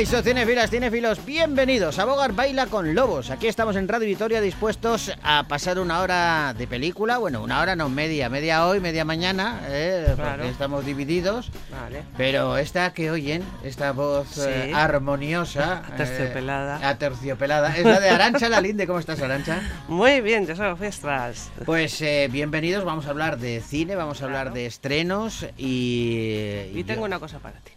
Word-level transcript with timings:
Kaiso, 0.00 0.22
cinefilas, 0.22 0.70
cinefilos, 0.70 1.22
bienvenidos 1.26 1.98
a 1.98 2.06
Bogar 2.06 2.32
Baila 2.32 2.64
con 2.68 2.94
Lobos. 2.94 3.28
Aquí 3.28 3.48
estamos 3.48 3.76
en 3.76 3.86
Radio 3.86 4.06
Vitoria 4.06 4.40
dispuestos 4.40 5.12
a 5.22 5.44
pasar 5.46 5.78
una 5.78 6.00
hora 6.00 6.54
de 6.56 6.66
película. 6.66 7.18
Bueno, 7.18 7.42
una 7.42 7.60
hora 7.60 7.76
no, 7.76 7.90
media. 7.90 8.30
Media 8.30 8.66
hoy, 8.66 8.80
media 8.80 9.04
mañana, 9.04 9.60
eh, 9.68 10.10
Claro. 10.16 10.36
porque 10.36 10.48
estamos 10.48 10.86
divididos. 10.86 11.50
Vale. 11.70 12.02
Pero 12.16 12.56
esta 12.56 12.94
que 12.94 13.10
oyen, 13.10 13.42
esta 13.62 13.92
voz 13.92 14.26
Sí. 14.28 14.40
eh, 14.46 14.72
armoniosa... 14.74 15.82
eh, 15.90 15.92
Aterciopelada. 15.92 16.88
aterciopelada. 16.88 17.76
Es 17.76 17.84
la 17.84 18.00
de 18.00 18.08
Arancha 18.08 18.48
Lalinde. 18.48 18.86
¿Cómo 18.86 19.00
estás, 19.00 19.20
Arancha? 19.20 19.60
Muy 19.86 20.22
bien, 20.22 20.46
ya 20.46 20.56
son 20.56 20.78
fiestas. 20.78 21.50
Pues 21.66 22.00
eh, 22.00 22.26
bienvenidos, 22.32 22.84
vamos 22.86 23.06
a 23.06 23.10
hablar 23.10 23.38
de 23.38 23.60
cine, 23.60 23.96
vamos 23.96 24.22
a 24.22 24.24
hablar 24.24 24.44
Claro. 24.44 24.54
de 24.54 24.64
estrenos 24.64 25.44
y... 25.58 26.70
Y 26.74 26.84
tengo 26.84 27.00
yo- 27.02 27.04
una 27.06 27.18
cosa 27.18 27.38
para 27.38 27.60
ti. 27.60 27.72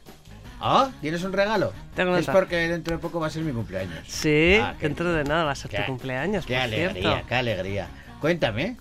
¿Ah? 0.66 0.90
¿Tienes 1.02 1.22
un 1.26 1.34
regalo? 1.34 1.74
Tengo 1.94 2.16
es 2.16 2.22
nota. 2.26 2.40
porque 2.40 2.56
dentro 2.70 2.96
de 2.96 3.02
poco 3.02 3.20
va 3.20 3.28
a 3.28 3.30
ser 3.30 3.44
mi 3.44 3.52
cumpleaños. 3.52 4.00
Sí, 4.08 4.58
Ah, 4.62 4.76
qué 4.80 4.88
dentro 4.88 5.12
de 5.12 5.26
nada 5.26 5.44
va 5.44 5.52
a 5.52 5.56
ser 5.56 5.70
Qué- 5.70 5.78
tu 5.78 5.84
cumpleaños, 5.88 6.46
Qué 6.46 6.54
por 6.54 6.62
alegría, 6.64 7.02
cierto. 7.02 7.28
qué 7.28 7.36
alegría. 7.36 7.88
Cuéntame. 8.22 8.78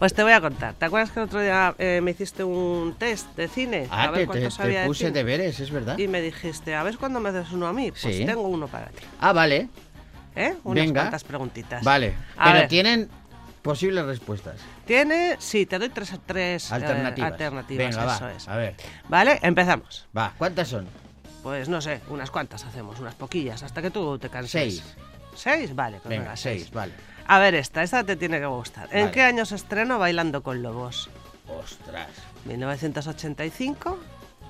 Pues 0.00 0.12
te 0.14 0.22
voy 0.24 0.32
a 0.32 0.40
contar. 0.40 0.74
¿Te 0.74 0.84
acuerdas 0.84 1.12
que 1.12 1.20
el 1.20 1.26
otro 1.26 1.40
día 1.40 1.74
eh, 1.78 2.00
me 2.02 2.10
hiciste 2.10 2.42
un 2.42 2.96
test 2.98 3.34
de 3.36 3.46
cine? 3.46 3.86
Ah, 3.90 4.02
a 4.04 4.10
ver 4.10 4.20
te, 4.22 4.26
cuánto 4.26 4.44
te- 4.46 4.50
sabía 4.50 4.74
te 4.74 4.80
de 4.80 4.86
puse 4.88 5.10
deberes, 5.12 5.60
es 5.60 5.70
verdad. 5.70 5.96
Y 5.96 6.08
me 6.08 6.20
dijiste, 6.20 6.74
a 6.74 6.82
ver 6.82 6.98
cuándo 6.98 7.20
me 7.20 7.30
das 7.30 7.52
uno 7.52 7.68
a 7.68 7.72
mí. 7.72 7.92
Pues 7.92 8.16
Sí. 8.16 8.24
tengo 8.26 8.42
uno 8.42 8.66
para 8.66 8.86
ti. 8.88 9.04
Ah, 9.20 9.32
vale, 9.32 9.68
¿Eh? 10.34 10.54
Unas 10.64 10.84
Venga. 10.84 11.00
cuantas 11.02 11.24
preguntitas. 11.24 11.82
vale. 11.82 12.12
A 12.36 12.44
Pero 12.46 12.58
ver. 12.58 12.68
tienen 12.68 13.08
posibles 13.66 14.04
respuestas. 14.06 14.54
Tiene, 14.86 15.36
sí, 15.38 15.66
te 15.66 15.78
doy 15.78 15.88
tres, 15.90 16.12
tres 16.24 16.70
eh, 16.70 16.74
Alternativas. 16.74 17.36
Venga, 17.68 17.88
eso 17.88 18.24
va. 18.24 18.32
es. 18.32 18.48
A 18.48 18.56
ver, 18.56 18.74
Vale, 19.08 19.38
empezamos. 19.42 20.06
va. 20.16 20.32
¿Cuántas 20.38 20.68
son? 20.68 20.86
Pues 21.42 21.68
no 21.68 21.80
sé, 21.80 22.00
unas 22.08 22.30
cuantas 22.30 22.64
hacemos, 22.64 22.98
unas 23.00 23.14
poquillas, 23.14 23.62
hasta 23.62 23.82
que 23.82 23.90
tú 23.90 24.18
te 24.18 24.28
canses. 24.28 24.50
Seis. 24.50 24.82
¿Seis? 25.34 25.74
Vale, 25.74 25.98
pues 25.98 26.08
Venga, 26.08 26.22
venga, 26.22 26.36
seis, 26.36 26.70
vale. 26.70 26.92
A 27.26 27.38
ver 27.40 27.54
esta, 27.56 27.82
esta 27.82 28.04
te 28.04 28.16
tiene 28.16 28.38
que 28.38 28.46
gustar. 28.46 28.88
¿En 28.92 29.00
Vale. 29.02 29.10
qué 29.12 29.22
año 29.22 29.44
se 29.44 29.56
estrenó 29.56 29.98
Bailando 29.98 30.42
con 30.42 30.62
Lobos? 30.62 31.10
Ostras. 31.48 32.08
¿1985? 32.48 33.96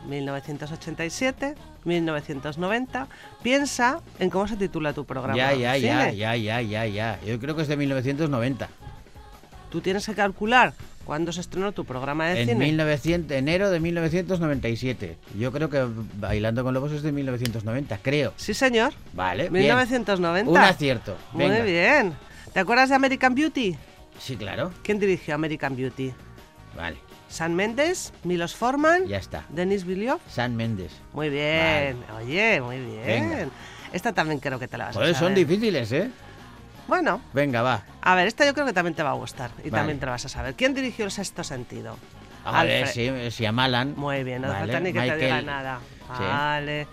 ¿1987? 0.09 1.55
¿1990? 1.85 3.07
Piensa 3.43 4.01
en 4.19 4.31
cómo 4.31 4.47
se 4.47 4.57
titula 4.57 4.93
tu 4.93 5.05
programa. 5.05 5.37
Ya, 5.37 5.53
ya, 5.55 5.77
ya, 5.77 6.05
Cine. 6.05 6.17
ya, 6.17 6.37
ya, 6.37 6.61
ya, 6.61 6.87
ya. 6.87 7.21
Yo 7.25 7.39
creo 7.39 7.57
que 7.57 7.63
es 7.63 7.69
de 7.69 7.77
1990. 7.77 8.69
Tú 9.71 9.81
tienes 9.81 10.07
que 10.07 10.15
calcular 10.15 10.73
cuándo 11.05 11.33
se 11.33 11.41
estrenó 11.41 11.73
tu 11.73 11.85
programa 11.85 12.27
de 12.29 12.43
En 12.43 12.49
cine. 12.49 12.65
1900, 12.67 13.31
enero 13.37 13.71
de 13.71 13.81
1997. 13.81 15.17
Yo 15.39 15.53
creo 15.53 15.69
que 15.71 15.85
Bailando 16.19 16.63
con 16.65 16.73
Lobos 16.75 16.93
es 16.93 17.03
de 17.03 17.13
1990, 17.13 17.99
creo. 17.99 18.33
Sí, 18.37 18.55
señor. 18.55 18.93
Vale, 19.13 19.49
bien. 19.51 19.65
1990. 19.65 20.51
Un 20.51 20.57
acierto. 20.59 21.17
Muy 21.33 21.49
bien. 21.63 22.15
¿Te 22.53 22.61
acuerdas 22.61 22.89
de 22.89 22.95
American 22.95 23.35
Beauty? 23.35 23.77
Sí, 24.19 24.37
claro. 24.37 24.73
¿Quién 24.83 24.99
dirigió 24.99 25.35
American 25.35 25.77
Beauty? 25.77 26.13
Vale, 26.77 26.97
San 27.29 27.55
Méndez, 27.55 28.13
Milos 28.25 28.55
Forman, 28.55 29.07
ya 29.07 29.19
está. 29.19 29.45
Denis 29.51 29.85
Villeneuve. 29.85 30.21
San 30.29 30.57
Méndez. 30.57 30.93
Muy 31.13 31.29
bien, 31.29 31.99
oye, 32.17 32.61
muy 32.61 32.79
bien. 32.79 33.05
Venga. 33.07 33.49
Esta 33.93 34.13
también 34.13 34.41
creo 34.41 34.59
que 34.59 34.69
te 34.69 34.77
la 34.79 34.87
vas 34.87 34.95
Joder, 34.97 35.11
a 35.11 35.19
son 35.19 35.29
saber. 35.31 35.47
difíciles, 35.47 35.93
¿eh? 35.93 36.11
Bueno, 36.89 37.21
Venga, 37.33 37.63
va. 37.63 37.83
a 38.01 38.15
ver, 38.15 38.27
esta 38.29 38.45
yo 38.47 38.55
creo 38.55 38.65
que 38.67 38.73
también 38.73 38.95
te 38.95 39.03
va 39.03 39.11
a 39.11 39.15
gustar 39.15 39.51
y 39.59 39.71
Vale. 39.71 39.81
también 39.81 39.99
te 39.99 40.07
la 40.07 40.13
vas 40.13 40.25
a 40.25 40.29
saber. 40.29 40.55
¿Quién 40.55 40.75
dirigió 40.75 41.05
el 41.05 41.11
sexto 41.11 41.43
sentido? 41.45 41.97
A 42.45 42.63
ver, 42.65 42.87
sí, 42.87 43.11
si 43.33 43.45
amalan. 43.45 43.95
Muy 43.97 44.23
bien, 44.23 44.43
no 44.43 44.49
Vale, 44.49 44.61
falta 44.61 44.81
ni 44.81 44.93
que 44.93 45.01
te 45.01 45.05
diga 45.05 45.17
Michael- 45.17 45.47
nada. 45.47 45.79
Sí. 46.17 46.23
Vale. 46.23 46.87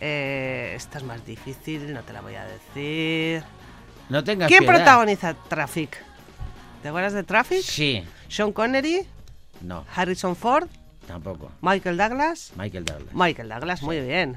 Eh, 0.00 0.74
esta 0.76 0.98
es 0.98 1.04
más 1.04 1.24
difícil, 1.26 1.92
no 1.92 2.02
te 2.02 2.12
la 2.12 2.20
voy 2.20 2.34
a 2.36 2.44
decir. 2.44 3.42
No 4.08 4.22
tengas 4.22 4.46
¿Quién 4.48 4.60
piedad. 4.60 4.74
protagoniza 4.76 5.34
Traffic? 5.48 5.96
¿Te 6.82 6.88
acuerdas 6.88 7.14
de 7.14 7.24
Traffic? 7.24 7.62
Sí. 7.62 8.04
Sean 8.28 8.52
Connery, 8.52 9.06
No, 9.62 9.84
Harrison 9.94 10.36
Ford, 10.36 10.68
tampoco. 11.08 11.50
Michael 11.62 11.96
Douglas. 11.96 12.52
Michael 12.56 12.84
Douglas. 12.84 13.12
Michael 13.14 13.48
Douglas, 13.48 13.82
muy 13.82 14.00
bien. 14.00 14.36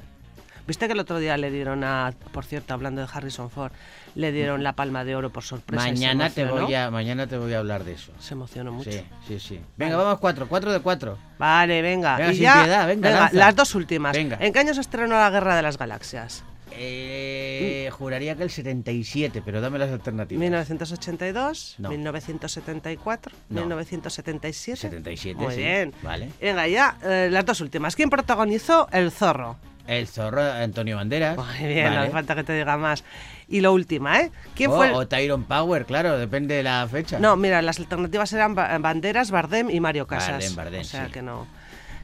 ¿Viste 0.66 0.88
que 0.88 0.94
el 0.94 1.00
otro 1.00 1.19
día 1.19 1.36
le 1.38 1.52
dieron 1.52 1.84
a, 1.84 2.13
por 2.31 2.46
cierto, 2.46 2.74
hablando 2.74 3.02
de 3.02 3.08
Harrison 3.12 3.50
Ford, 3.50 3.72
le 4.16 4.31
dieron 4.31 4.64
la 4.64 4.74
palma 4.74 5.03
de 5.03 5.16
oro 5.16 5.30
por 5.31 5.44
sorpresa? 5.44 5.84
mañana 5.84 6.30
te 6.30 6.46
voy 6.46 6.74
a 6.74 6.90
mañana 6.92 7.28
te 7.28 7.38
voy 7.38 7.53
a 7.53 7.59
hablar 7.59 7.84
de 7.84 7.94
eso. 7.94 8.12
Se 8.20 8.34
emocionó 8.34 8.72
mucho. 8.72 8.92
Sí, 8.92 9.03
sí, 9.28 9.40
sí. 9.40 9.62
Venga, 9.78 9.97
vamos 9.97 10.20
cuatro, 10.20 10.47
cuatro 10.47 10.72
de 10.72 10.80
cuatro. 10.80 11.18
Vale, 11.38 11.81
venga. 11.81 12.18
Venga, 12.18 12.31
y 12.31 12.36
sin 12.36 12.44
ya, 12.44 12.64
piedad, 12.64 12.88
venga, 12.88 13.30
las 13.31 13.56
dos 13.56 13.75
últimas. 13.75 14.14
Venga. 14.16 14.38
¿En 14.40 14.52
qué 14.53 14.59
año 14.59 14.74
se 14.74 14.81
estrenó 14.81 15.16
la 15.18 15.30
Guerra 15.30 15.56
de 15.56 15.62
las 15.62 15.78
Galaxias? 15.78 16.44
Eh, 16.72 17.90
juraría 17.92 18.36
que 18.36 18.44
el 18.44 18.50
77, 18.50 19.42
pero 19.44 19.59
dame 19.62 19.80
las 19.80 19.92
alternativas. 19.92 20.40
1982, 20.40 21.75
No. 21.80 21.90
1974, 21.90 23.36
No. 23.50 23.62
1977. 23.62 24.78
77, 24.80 25.40
Muy 25.40 25.53
sí. 25.56 25.62
bien. 25.62 25.94
Vale. 26.02 26.30
Venga, 26.40 26.68
ya, 26.68 26.98
eh, 27.03 27.30
las 27.31 27.46
dos 27.46 27.62
últimas. 27.62 27.96
¿Quién 27.96 28.09
protagonizó 28.09 28.88
El 28.92 29.12
Zorro? 29.12 29.58
El 29.88 30.08
zorro 30.08 30.42
Antonio 30.42 30.98
Banderas. 30.98 31.36
Muy 31.36 31.68
bien, 31.68 31.94
no 31.96 32.02
hace 32.02 32.12
falta 32.12 32.36
que 32.36 32.44
te 32.44 32.53
diga 32.53 32.78
más. 32.78 33.03
Y 33.50 33.62
lo 33.62 33.74
última, 33.74 34.20
¿eh? 34.22 34.32
¿Quién 34.56 34.70
O- 34.72 34.76
fue 34.78 34.88
el- 34.90 34.94
o 34.94 35.08
Tyron 35.08 35.44
Power, 35.44 35.86
claro, 35.86 36.18
depende 36.20 36.56
de 36.56 36.64
la 36.64 36.88
fecha. 36.90 37.18
No, 37.20 37.36
mira, 37.36 37.62
las 37.64 37.80
alternativas 37.80 38.32
eran 38.34 38.54
Ba- 38.56 38.78
Banderas, 38.78 39.32
Bardem 39.32 39.70
y 39.72 39.80
Mario 39.80 40.06
Casas. 40.06 40.32
Bardem, 40.34 40.56
Bardem, 40.56 40.82
o 40.82 40.84
sea 40.84 41.06
sí. 41.08 41.12
que 41.12 41.22
no. 41.24 41.48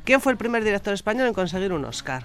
¿Quién 0.04 0.22
fue 0.22 0.32
el 0.32 0.38
primer 0.38 0.64
director 0.64 0.94
español 0.94 1.28
en 1.28 1.34
conseguir 1.34 1.72
un 1.72 1.86
Oscar? 1.86 2.24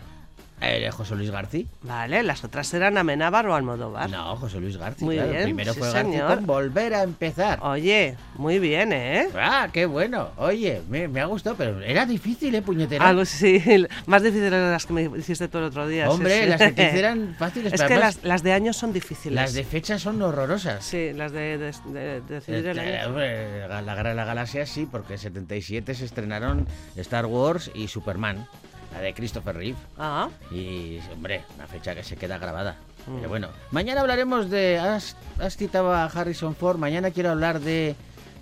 Eh, 0.63 0.91
José 0.93 1.15
Luis 1.17 1.31
García. 1.31 1.65
Vale, 1.83 2.23
las 2.23 2.45
otras 2.45 2.73
eran 2.75 2.99
Amenábar 2.99 3.47
o 3.47 3.55
Almodóvar. 3.55 4.11
No, 4.11 4.37
José 4.37 4.61
Luis 4.61 4.77
García. 4.77 5.05
Muy 5.07 5.17
claro. 5.17 5.31
bien, 5.31 5.43
Primero 5.45 5.73
sí, 5.73 5.79
fue 5.79 5.91
García 5.91 6.13
señor. 6.13 6.35
con 6.37 6.47
volver 6.47 6.95
a 6.95 7.03
empezar. 7.03 7.59
Oye, 7.63 8.17
muy 8.35 8.59
bien, 8.59 8.93
¿eh? 8.93 9.29
Ah, 9.35 9.69
qué 9.73 9.87
bueno. 9.87 10.29
Oye, 10.37 10.83
me, 10.89 11.09
me 11.09 11.21
ha 11.21 11.25
gustado, 11.27 11.57
pero 11.57 11.81
era 11.81 12.05
difícil, 12.05 12.55
¿eh, 12.55 12.63
puñetera? 12.63 13.09
Algo 13.09 13.25
sí, 13.25 13.63
más 14.07 14.23
difíciles 14.23 14.51
de 14.53 14.71
las 14.71 14.85
que 14.87 14.93
me 14.93 15.03
hiciste 15.19 15.49
tú 15.49 15.59
el 15.59 15.65
otro 15.65 15.89
día. 15.89 16.11
Hombre, 16.11 16.43
sí. 16.43 16.49
las 16.49 16.61
que 16.61 16.73
te 16.73 16.89
hicieran 16.89 17.35
fáciles. 17.39 17.73
Es 17.73 17.81
que 17.81 17.95
además, 17.95 18.17
las, 18.17 18.25
las 18.25 18.43
de 18.43 18.53
años 18.53 18.77
son 18.77 18.93
difíciles. 18.93 19.35
las 19.35 19.55
de 19.55 19.65
fechas 19.65 20.03
son 20.03 20.21
horrorosas. 20.21 20.85
Sí, 20.85 21.13
las 21.15 21.33
de, 21.33 21.57
de- 21.59 21.73
de- 21.93 22.21
de 22.21 22.21
decidir 22.21 22.67
el 22.67 22.79
Eh, 22.79 22.99
año. 23.01 23.81
la 23.83 23.95
Guerra 23.95 24.11
de 24.11 24.15
la 24.17 24.25
Galaxia 24.25 24.67
sí, 24.67 24.87
porque 24.91 25.15
en 25.15 25.19
77 25.19 25.95
se 25.95 26.05
estrenaron 26.05 26.67
Star 26.97 27.27
Wars 27.27 27.71
y 27.75 27.89
Superman, 27.89 28.47
la 28.93 29.01
de 29.01 29.15
Christopher 29.15 29.57
Reeve. 29.57 29.79
Ah, 29.99 30.29
Y, 30.51 30.99
hombre, 31.13 31.43
una 31.57 31.67
fecha 31.67 31.95
que 31.95 32.03
se 32.03 32.17
queda 32.17 32.39
grabada. 32.39 32.77
Mm. 33.07 33.17
Pero 33.17 33.29
bueno, 33.29 33.49
mañana 33.71 34.01
hablaremos 34.01 34.51
de... 34.51 34.79
Has, 34.79 35.17
has 35.41 35.57
citado 35.57 35.93
a 35.93 36.05
Harrison 36.07 36.55
Ford, 36.55 36.77
mañana 36.79 37.11
quiero 37.11 37.31
hablar 37.31 37.61
de, 37.61 37.95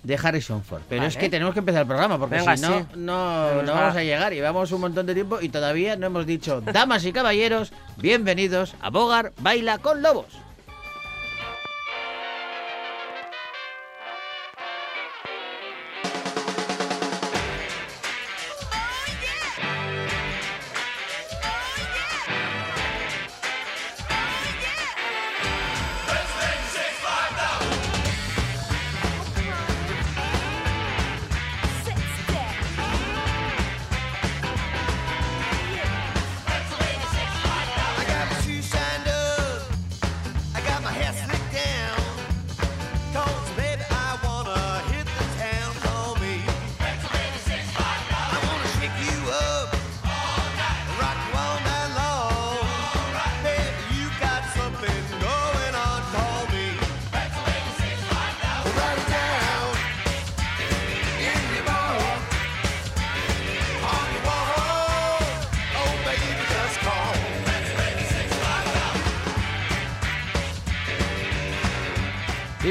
de 0.02 0.18
Harrison 0.22 0.62
Ford. 0.62 0.82
Pero 0.88 1.04
es 1.04 1.16
que 1.16 1.28
tenemos 1.28 1.52
que 1.54 1.60
empezar 1.60 1.82
el 1.82 1.86
programa, 1.86 2.18
porque 2.18 2.36
Venga, 2.36 2.56
si 2.56 2.62
no, 2.62 2.78
sí. 2.78 2.84
no, 2.96 3.62
no 3.62 3.72
va. 3.72 3.80
vamos 3.80 3.96
a 3.96 4.02
llegar. 4.02 4.32
Y 4.32 4.40
vamos 4.40 4.72
un 4.72 4.80
montón 4.80 5.06
de 5.06 5.14
tiempo 5.14 5.38
y 5.40 5.48
todavía 5.48 5.96
no 5.96 6.06
hemos 6.06 6.26
dicho, 6.26 6.60
damas 6.60 7.04
y 7.04 7.12
caballeros, 7.12 7.72
bienvenidos 7.96 8.74
a 8.80 8.90
Bogar 8.90 9.32
Baila 9.40 9.78
con 9.78 10.02
Lobos. 10.02 10.26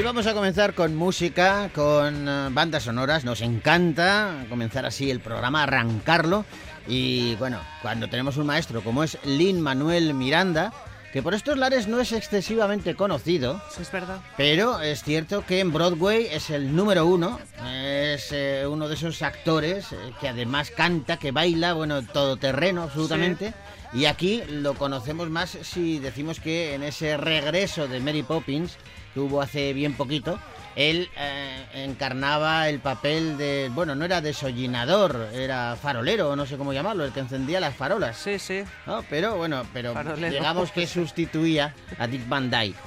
Vamos 0.08 0.26
a 0.26 0.34
comenzar 0.34 0.74
con 0.74 0.96
música, 0.96 1.70
con 1.76 2.30
eh, 2.30 2.48
bandas 2.52 2.84
sonoras. 2.84 3.26
Nos 3.26 3.42
encanta 3.42 4.46
comenzar 4.48 4.86
así 4.86 5.12
el 5.12 5.20
programa, 5.20 5.64
arrancarlo. 5.64 6.46
Y 6.88 7.36
bueno, 7.36 7.60
cuando 7.82 8.08
tenemos 8.10 8.38
un 8.38 8.46
maestro 8.46 8.82
como 8.82 9.04
es 9.04 9.18
Lin 9.26 9.60
Manuel 9.60 10.14
Miranda, 10.14 10.72
que 11.12 11.22
por 11.22 11.34
estos 11.34 11.58
lares 11.58 11.90
no 11.90 12.00
es 12.00 12.14
excesivamente 12.14 12.96
conocido, 12.96 13.62
Sí, 13.70 13.82
es 13.82 13.92
verdad. 13.92 14.20
pero 14.38 14.80
es 14.80 15.04
cierto 15.04 15.46
que 15.46 15.60
en 15.60 15.74
Broadway 15.74 16.28
es 16.32 16.52
el 16.52 16.74
número 16.74 17.06
uno, 17.06 17.40
es 17.70 18.30
eh, 18.32 18.66
uno 18.66 18.88
de 18.88 18.96
esos 18.96 19.22
actores 19.22 19.92
eh, 19.92 19.98
que 20.22 20.30
además 20.30 20.72
canta, 20.72 21.18
que 21.18 21.32
baila, 21.34 21.74
bueno, 21.74 22.02
todoterreno 22.02 22.84
absolutamente. 22.84 23.54
Y 23.94 24.06
aquí 24.06 24.42
lo 24.50 24.74
conocemos 24.76 25.30
más 25.30 25.58
si 25.64 26.00
decimos 26.00 26.40
que 26.40 26.76
en 26.76 26.84
ese 26.84 27.18
regreso 27.18 27.90
de 27.90 28.00
Mary 28.00 28.24
Poppins, 28.24 28.78
que 29.18 29.22
hubo 29.22 29.42
hace 29.42 29.74
bien 29.74 29.94
poquito, 29.96 30.40
él 30.76 31.10
eh, 31.18 31.66
encarnaba 31.74 32.70
el 32.70 32.80
papel 32.80 33.36
de, 33.36 33.72
bueno, 33.74 33.96
no 33.96 34.06
era 34.06 34.22
desollinador, 34.22 35.30
era 35.34 35.76
farolero, 35.76 36.36
no 36.36 36.46
sé 36.46 36.56
cómo 36.56 36.72
llamarlo, 36.72 37.04
el 37.04 37.12
que 37.12 37.22
encendía 37.22 37.60
las 37.60 37.76
farolas. 37.76 38.16
Sí, 38.16 38.38
sí. 38.38 38.62
¿no? 38.86 39.04
Pero 39.10 39.36
bueno, 39.38 39.64
pero 39.74 39.94
Farolero. 39.94 40.32
digamos 40.32 40.72
que 40.72 40.86
sustituía 40.86 41.74
a 41.98 42.06
Dick 42.06 42.30
Van 42.30 42.52
Dyke. 42.52 42.78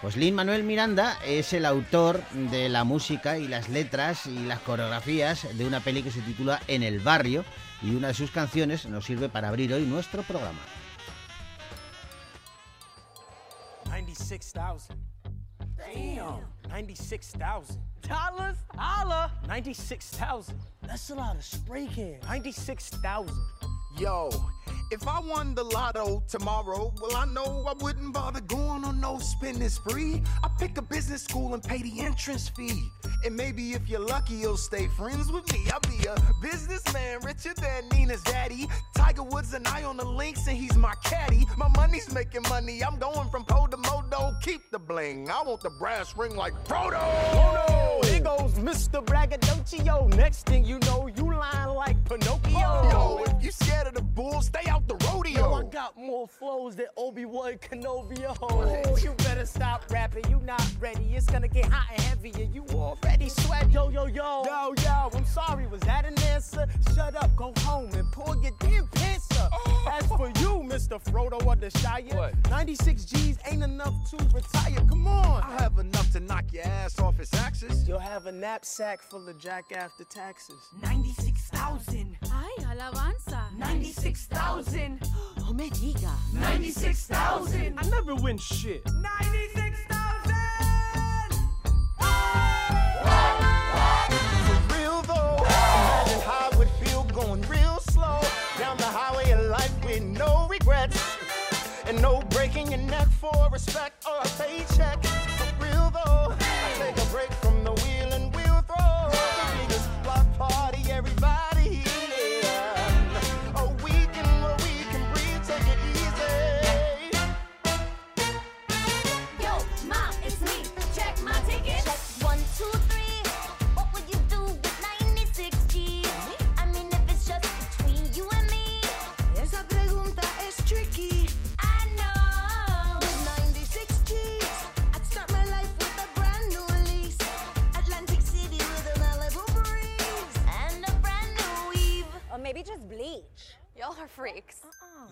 Pues 0.00 0.16
Lin 0.16 0.36
Manuel 0.36 0.62
Miranda 0.62 1.18
es 1.26 1.52
el 1.52 1.66
autor 1.66 2.22
de 2.30 2.68
la 2.68 2.84
música 2.84 3.36
y 3.36 3.48
las 3.48 3.68
letras 3.68 4.26
y 4.26 4.38
las 4.46 4.60
coreografías 4.60 5.46
de 5.58 5.66
una 5.66 5.80
peli 5.80 6.04
que 6.04 6.12
se 6.12 6.20
titula 6.20 6.60
En 6.68 6.84
el 6.84 7.00
barrio 7.00 7.44
y 7.82 7.96
una 7.96 8.08
de 8.08 8.14
sus 8.14 8.30
canciones 8.30 8.86
nos 8.86 9.04
sirve 9.04 9.28
para 9.28 9.48
abrir 9.48 9.74
hoy 9.74 9.82
nuestro 9.86 10.22
programa. 10.22 10.60
96,000. 13.86 15.09
Damn. 15.92 16.40
96,000. 16.68 17.76
Dollars? 18.02 18.56
Holla! 18.76 19.30
96,000. 19.46 20.56
That's 20.82 21.10
a 21.10 21.14
lot 21.14 21.36
of 21.36 21.44
spray 21.44 21.86
cans. 21.86 22.22
96,000. 22.24 23.34
Yo, 23.98 24.30
if 24.90 25.06
I 25.06 25.20
won 25.20 25.54
the 25.54 25.64
lotto 25.64 26.22
tomorrow, 26.28 26.92
well, 27.00 27.16
I 27.16 27.24
know 27.26 27.64
I 27.68 27.74
wouldn't 27.82 28.12
bother 28.12 28.40
going 28.40 28.84
on 28.84 29.00
no 29.00 29.18
spending 29.18 29.68
spree. 29.68 30.22
I 30.42 30.48
pick 30.58 30.78
a 30.78 30.82
business 30.82 31.22
school 31.22 31.54
and 31.54 31.62
pay 31.62 31.82
the 31.82 32.00
entrance 32.00 32.48
fee. 32.48 32.90
And 33.24 33.36
maybe 33.36 33.72
if 33.72 33.88
you're 33.88 34.00
lucky, 34.00 34.34
you'll 34.34 34.56
stay 34.56 34.88
friends 34.88 35.30
with 35.30 35.52
me. 35.52 35.70
I'll 35.70 35.80
be 35.80 36.06
a 36.06 36.16
businessman 36.40 37.20
richer 37.20 37.52
than 37.54 37.88
Nina's 37.92 38.22
daddy. 38.22 38.66
Tiger 38.96 39.22
Woods 39.22 39.52
and 39.54 39.66
I 39.68 39.84
on 39.84 39.96
the 39.96 40.04
links, 40.04 40.46
and 40.46 40.56
he's 40.56 40.76
my 40.76 40.94
caddy. 41.04 41.46
My 41.56 41.68
money's 41.76 42.12
making 42.12 42.42
money. 42.48 42.82
I'm 42.82 42.98
going 42.98 43.28
from 43.28 43.44
po 43.44 43.66
to 43.66 43.76
modo. 43.76 44.34
Keep 44.42 44.70
the 44.70 44.78
bling. 44.78 45.30
I 45.30 45.42
want 45.42 45.60
the 45.60 45.70
brass 45.70 46.16
ring 46.16 46.34
like 46.34 46.54
Frodo. 46.66 46.98
Oh 47.32 48.00
no, 48.02 48.08
here 48.08 48.20
goes 48.20 48.54
Mr. 48.54 49.04
Braggadocio. 49.04 50.08
Next 50.16 50.46
thing 50.46 50.64
you 50.64 50.78
know, 50.80 51.08
you 51.14 51.24
lying 51.32 51.74
like 51.74 52.02
Pinocchio. 52.08 52.90
Yo, 52.90 53.24
if 53.26 53.44
you 53.44 53.50
scared 53.50 53.79
of 53.86 53.94
the 53.94 54.02
bull, 54.02 54.40
stay 54.40 54.68
out 54.68 54.86
the 54.88 54.96
rodeo. 55.06 55.40
Yo, 55.40 55.54
I 55.54 55.62
got 55.64 55.96
more 55.96 56.26
flows 56.28 56.76
than 56.76 56.86
Obi-Wan 56.96 57.54
Kenobi. 57.58 58.24
Oh, 58.42 58.96
you 58.96 59.12
better 59.18 59.46
stop 59.46 59.84
rapping. 59.90 60.28
You 60.30 60.40
not 60.44 60.64
ready. 60.80 61.14
It's 61.14 61.26
gonna 61.26 61.48
get 61.48 61.66
hot 61.66 61.88
and 61.92 62.00
heavy, 62.02 62.32
and 62.42 62.54
you 62.54 62.64
already 62.74 63.28
sweat. 63.28 63.70
Yo, 63.70 63.88
yo, 63.88 64.06
yo. 64.06 64.42
Yo, 64.44 64.74
yo. 64.82 65.10
I'm 65.12 65.24
sorry. 65.24 65.66
Was 65.66 65.80
that 65.82 66.04
an 66.06 66.18
answer? 66.24 66.66
Shut 66.94 67.14
up. 67.16 67.34
Go 67.36 67.52
home 67.58 67.90
and 67.94 68.10
pull 68.12 68.40
your 68.42 68.52
damn 68.60 68.86
pants 68.88 69.28
up. 69.38 69.50
Oh. 69.52 69.98
As 69.98 70.06
for 70.06 70.28
you, 70.28 70.62
Mr. 70.68 71.02
Frodo 71.02 71.40
of 71.50 71.60
the 71.60 71.70
Shire, 71.78 72.04
What? 72.16 72.34
96 72.50 73.04
G's 73.04 73.38
ain't 73.50 73.62
enough 73.62 73.94
to 74.10 74.16
retire. 74.34 74.84
Come 74.88 75.06
on. 75.06 75.42
I 75.42 75.62
have 75.62 75.78
enough 75.78 76.10
to 76.12 76.20
knock 76.20 76.44
your 76.52 76.64
ass 76.64 76.98
off 76.98 77.18
its 77.20 77.32
axis. 77.34 77.86
You'll 77.88 77.98
have 77.98 78.26
a 78.26 78.32
knapsack 78.32 79.02
full 79.02 79.28
of 79.28 79.38
jack 79.38 79.64
after 79.74 80.04
taxes. 80.04 80.56
96,000. 80.82 82.16
¡Ay, 82.30 82.64
alabanza! 82.70 83.42
96,000. 83.58 85.00
No 85.38 85.52
me 85.54 85.70
diga. 85.70 86.12
96,000. 86.34 87.78
I 87.78 87.88
never 87.90 88.14
win 88.14 88.38
shit. 88.38 88.84
96,000. 88.86 90.34
For 94.46 94.74
real 94.74 95.02
though, 95.02 95.36
imagine 95.38 96.20
how 96.20 96.50
it 96.52 96.58
would 96.58 96.70
feel 96.82 97.04
going 97.04 97.42
real 97.48 97.78
slow 97.80 98.20
down 98.58 98.76
the 98.76 98.84
highway 98.84 99.30
of 99.32 99.46
life 99.50 99.84
with 99.84 100.02
no 100.02 100.46
regrets 100.48 101.16
and 101.86 102.00
no 102.00 102.20
breaking 102.30 102.70
your 102.70 102.80
neck 102.80 103.08
for 103.08 103.48
respect 103.50 104.06
or 104.06 104.18
a 104.22 104.28
paycheck. 104.42 105.19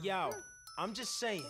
Yo, 0.09 0.31
I'm 0.79 0.95
just 0.95 1.21
saying. 1.21 1.45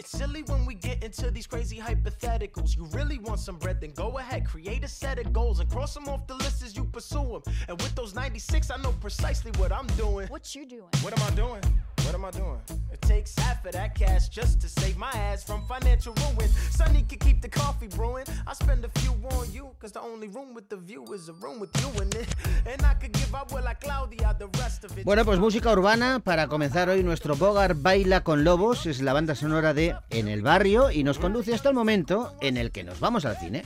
It's 0.00 0.10
silly 0.10 0.42
when 0.48 0.66
we 0.66 0.74
get 0.74 1.04
into 1.04 1.30
these 1.30 1.46
crazy 1.46 1.76
hypotheticals. 1.76 2.76
You 2.76 2.86
really 2.86 3.20
want 3.20 3.38
some 3.38 3.56
bread, 3.56 3.80
then 3.80 3.92
go 3.92 4.18
ahead, 4.18 4.48
create 4.48 4.82
a 4.82 4.88
set 4.88 5.20
of 5.20 5.32
goals 5.32 5.60
and 5.60 5.70
cross 5.70 5.94
them 5.94 6.08
off 6.08 6.26
the 6.26 6.34
list 6.34 6.64
as 6.64 6.76
you 6.76 6.86
pursue 6.86 7.40
them. 7.44 7.54
And 7.68 7.80
with 7.80 7.94
those 7.94 8.16
96, 8.16 8.72
I 8.72 8.78
know 8.78 8.90
precisely 9.00 9.52
what 9.58 9.70
I'm 9.70 9.86
doing. 9.96 10.26
What 10.26 10.56
you 10.56 10.66
doing? 10.66 10.90
What 11.02 11.16
am 11.16 11.24
I 11.24 11.36
doing? 11.36 11.62
What 12.08 12.14
am 12.14 12.24
I 12.24 12.30
doing? 12.30 12.62
It 12.90 13.02
takes 13.02 13.34
half 13.36 13.66
of 13.66 13.72
that 13.72 13.94
cash 13.94 14.30
just 14.30 14.62
to 14.62 14.68
save 14.68 14.96
my 14.96 15.10
ass 15.10 15.44
from 15.44 15.60
financial 15.68 16.14
ruin. 16.14 16.48
Sonny 16.70 17.04
can 17.06 17.18
keep 17.18 17.42
the 17.42 17.50
coffee 17.50 17.86
brewing. 17.86 18.24
I 18.46 18.54
spend 18.54 18.82
a 18.86 18.88
few 19.00 19.12
on 19.36 19.52
you, 19.52 19.68
cause 19.78 19.92
the 19.92 20.00
only 20.00 20.26
room 20.28 20.54
with 20.54 20.70
the 20.70 20.78
view 20.78 21.04
is 21.12 21.28
a 21.28 21.34
room 21.34 21.60
with 21.60 21.68
you 21.82 21.90
in 22.00 22.08
it. 22.16 22.34
And 22.66 22.80
I 22.80 22.94
could 22.94 23.12
give 23.12 23.34
up 23.34 23.52
well 23.52 23.62
like 23.62 23.82
Claudia, 23.82 24.34
the 24.38 24.48
rest 24.58 24.84
of 24.84 24.96
it. 24.96 25.04
Bueno, 25.04 25.26
pues 25.26 25.38
música 25.38 25.70
urbana 25.70 26.20
para 26.20 26.48
comenzar 26.48 26.88
hoy 26.88 27.02
nuestro 27.02 27.36
Bogar 27.36 27.74
Baila 27.74 28.22
con 28.22 28.42
Lobos, 28.42 28.86
es 28.86 29.02
la 29.02 29.12
banda 29.12 29.34
sonora 29.34 29.74
de 29.74 29.94
En 30.08 30.28
el 30.28 30.40
barrio 30.40 30.90
y 30.90 31.04
nos 31.04 31.18
conduce 31.18 31.52
hasta 31.52 31.68
el 31.68 31.74
momento 31.74 32.34
en 32.40 32.56
el 32.56 32.70
que 32.70 32.84
nos 32.84 33.00
vamos 33.00 33.26
al 33.26 33.36
cine. 33.36 33.64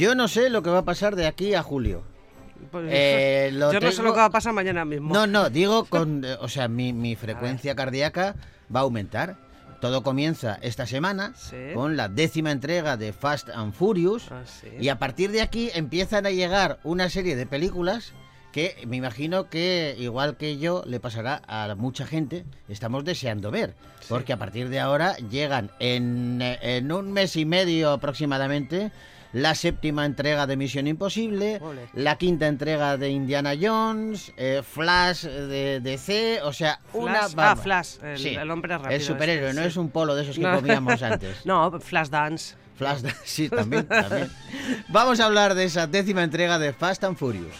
Yo 0.00 0.14
no 0.14 0.28
sé 0.28 0.48
lo 0.50 0.62
que 0.62 0.70
va 0.70 0.78
a 0.78 0.84
pasar 0.84 1.14
de 1.14 1.26
aquí 1.26 1.54
a 1.54 1.62
julio. 1.62 2.02
Pues, 2.70 2.86
Eh, 2.88 3.50
yo 3.52 3.80
no 3.80 3.92
sé 3.92 4.02
lo 4.02 4.12
que 4.12 4.18
va 4.20 4.26
a 4.26 4.30
pasar 4.30 4.52
mañana 4.54 4.84
mismo. 4.84 5.12
No, 5.12 5.26
no, 5.26 5.50
digo 5.50 5.84
con, 5.90 6.24
eh, 6.24 6.36
o 6.40 6.48
sea, 6.48 6.68
mi, 6.68 6.92
mi 6.92 7.16
frecuencia 7.16 7.74
cardíaca 7.74 8.34
va 8.74 8.80
a 8.80 8.82
aumentar. 8.84 9.36
Todo 9.80 10.02
comienza 10.02 10.58
esta 10.62 10.86
semana 10.86 11.32
Sí. 11.36 11.56
con 11.74 11.96
la 11.96 12.08
décima 12.08 12.50
entrega 12.50 12.96
de 12.96 13.12
Fast 13.12 13.48
and 13.50 13.72
Furious 13.72 14.30
Ah, 14.30 14.42
sí. 14.44 14.68
y 14.78 14.88
a 14.88 14.98
partir 14.98 15.30
de 15.32 15.40
aquí 15.42 15.70
empiezan 15.74 16.26
a 16.26 16.30
llegar 16.30 16.80
una 16.84 17.08
serie 17.08 17.34
de 17.36 17.46
películas 17.46 18.12
que 18.52 18.76
me 18.86 18.96
imagino 18.96 19.48
que 19.48 19.96
igual 19.98 20.36
que 20.36 20.58
yo 20.58 20.82
le 20.86 21.00
pasará 21.00 21.40
a 21.46 21.74
mucha 21.76 22.04
gente, 22.06 22.44
estamos 22.68 23.04
deseando 23.04 23.50
ver, 23.50 23.74
porque 24.08 24.32
a 24.34 24.36
partir 24.38 24.68
de 24.68 24.80
ahora 24.80 25.16
llegan 25.30 25.70
en, 25.78 26.40
en 26.42 26.90
un 26.92 27.12
mes 27.12 27.36
y 27.36 27.44
medio 27.46 27.92
aproximadamente 27.92 28.90
la 29.32 29.54
séptima 29.54 30.04
entrega 30.06 30.46
de 30.46 30.56
Misión 30.56 30.86
Imposible, 30.86 31.58
Ole. 31.62 31.88
la 31.94 32.16
quinta 32.18 32.46
entrega 32.48 32.96
de 32.96 33.10
Indiana 33.10 33.52
Jones, 33.60 34.32
eh, 34.36 34.62
Flash 34.68 35.22
de 35.24 35.80
DC, 35.80 36.40
o 36.42 36.52
sea, 36.52 36.80
una... 36.92 37.20
Flash- 37.28 37.32
ah, 37.32 37.34
vamos. 37.36 37.62
Flash, 37.64 37.96
el- 38.02 38.26
el 38.38 38.50
hombre 38.50 38.76
rápido 38.76 38.90
El 38.90 39.02
superhéroe, 39.02 39.48
este, 39.50 39.56
no 39.60 39.62
sí. 39.62 39.68
es 39.68 39.76
un 39.76 39.90
polo 39.90 40.14
de 40.14 40.22
esos 40.22 40.36
que 40.36 40.42
No. 40.42 40.56
comíamos 40.56 41.02
antes. 41.02 41.36
No, 41.44 41.78
Flash 41.80 42.08
Dance. 42.08 42.54
Flash, 42.76 43.02
sí, 43.24 43.48
también, 43.48 43.86
también. 43.86 44.30
Vamos 44.88 45.20
a 45.20 45.26
hablar 45.26 45.54
de 45.54 45.64
esa 45.64 45.86
décima 45.86 46.22
entrega 46.22 46.58
de 46.58 46.72
Fast 46.72 47.04
and 47.04 47.16
Furious. 47.16 47.54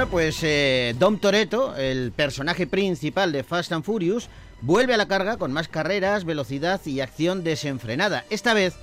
Bueno, 0.00 0.12
pues 0.12 0.38
eh, 0.44 0.94
Dom 0.98 1.18
Toretto, 1.18 1.76
el 1.76 2.10
personaje 2.12 2.66
principal 2.66 3.32
de 3.32 3.44
Fast 3.44 3.70
and 3.72 3.84
Furious, 3.84 4.30
vuelve 4.62 4.94
a 4.94 4.96
la 4.96 5.08
carga 5.08 5.36
con 5.36 5.52
más 5.52 5.68
carreras, 5.68 6.24
velocidad 6.24 6.80
y 6.86 7.00
acción 7.00 7.44
desenfrenada. 7.44 8.24
Esta 8.30 8.54
vez, 8.54 8.76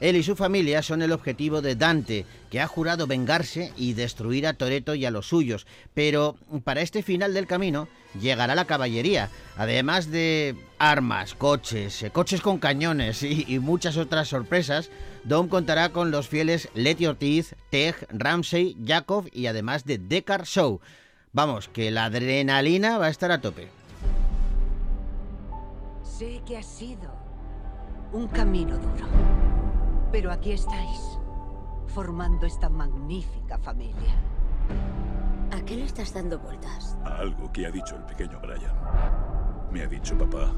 él 0.00 0.16
y 0.16 0.22
su 0.22 0.34
familia 0.34 0.82
son 0.82 1.02
el 1.02 1.12
objetivo 1.12 1.60
de 1.60 1.76
Dante, 1.76 2.24
que 2.50 2.60
ha 2.60 2.66
jurado 2.66 3.06
vengarse 3.06 3.72
y 3.76 3.92
destruir 3.92 4.46
a 4.46 4.54
Toreto 4.54 4.94
y 4.94 5.04
a 5.04 5.10
los 5.10 5.28
suyos. 5.28 5.66
Pero 5.94 6.36
para 6.64 6.80
este 6.80 7.02
final 7.02 7.34
del 7.34 7.46
camino 7.46 7.86
llegará 8.18 8.54
la 8.54 8.64
caballería, 8.64 9.28
además 9.56 10.10
de 10.10 10.56
armas, 10.78 11.34
coches, 11.34 12.02
eh, 12.02 12.10
coches 12.10 12.40
con 12.40 12.58
cañones 12.58 13.22
y, 13.22 13.58
muchas 13.58 13.98
otras 13.98 14.28
sorpresas. 14.28 14.90
Dom 15.24 15.48
contará 15.48 15.90
con 15.90 16.10
los 16.10 16.28
fieles 16.28 16.70
Letty 16.74 17.06
Ortiz, 17.06 17.54
Tej, 17.70 17.94
Ramsey, 18.08 18.76
Jakov 18.84 19.26
y 19.32 19.46
además 19.46 19.84
de 19.84 19.98
Deckard 19.98 20.46
Show. 20.46 20.80
Vamos, 21.32 21.68
que 21.68 21.90
la 21.90 22.06
adrenalina 22.06 22.98
va 22.98 23.06
a 23.06 23.10
estar 23.10 23.30
a 23.30 23.40
tope. 23.40 23.68
Sé 26.02 26.40
que 26.46 26.56
ha 26.56 26.62
sido 26.62 27.14
un 28.12 28.26
camino 28.28 28.76
duro, 28.76 29.06
pero 30.10 30.32
aquí 30.32 30.52
estáis, 30.52 31.18
formando 31.86 32.46
esta 32.46 32.68
magnífica 32.68 33.58
familia. 33.58 34.14
¿A 35.52 35.60
qué 35.64 35.76
le 35.76 35.84
estás 35.84 36.12
dando 36.12 36.38
vueltas? 36.38 36.96
A 37.04 37.16
algo 37.16 37.50
que 37.52 37.66
ha 37.66 37.70
dicho 37.70 37.96
el 37.96 38.02
pequeño 38.02 38.40
Brian. 38.40 38.74
Me 39.70 39.82
ha 39.82 39.86
dicho, 39.86 40.16
papá, 40.16 40.52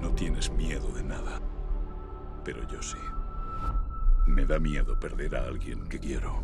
no 0.00 0.10
tienes 0.10 0.50
miedo 0.52 0.88
de 0.92 1.02
nada. 1.02 1.40
Pero 2.44 2.66
yo 2.68 2.82
sí. 2.82 2.98
Me 4.26 4.44
da 4.44 4.58
miedo 4.58 4.98
perder 4.98 5.36
a 5.36 5.44
alguien 5.44 5.88
que 5.88 5.98
quiero. 5.98 6.42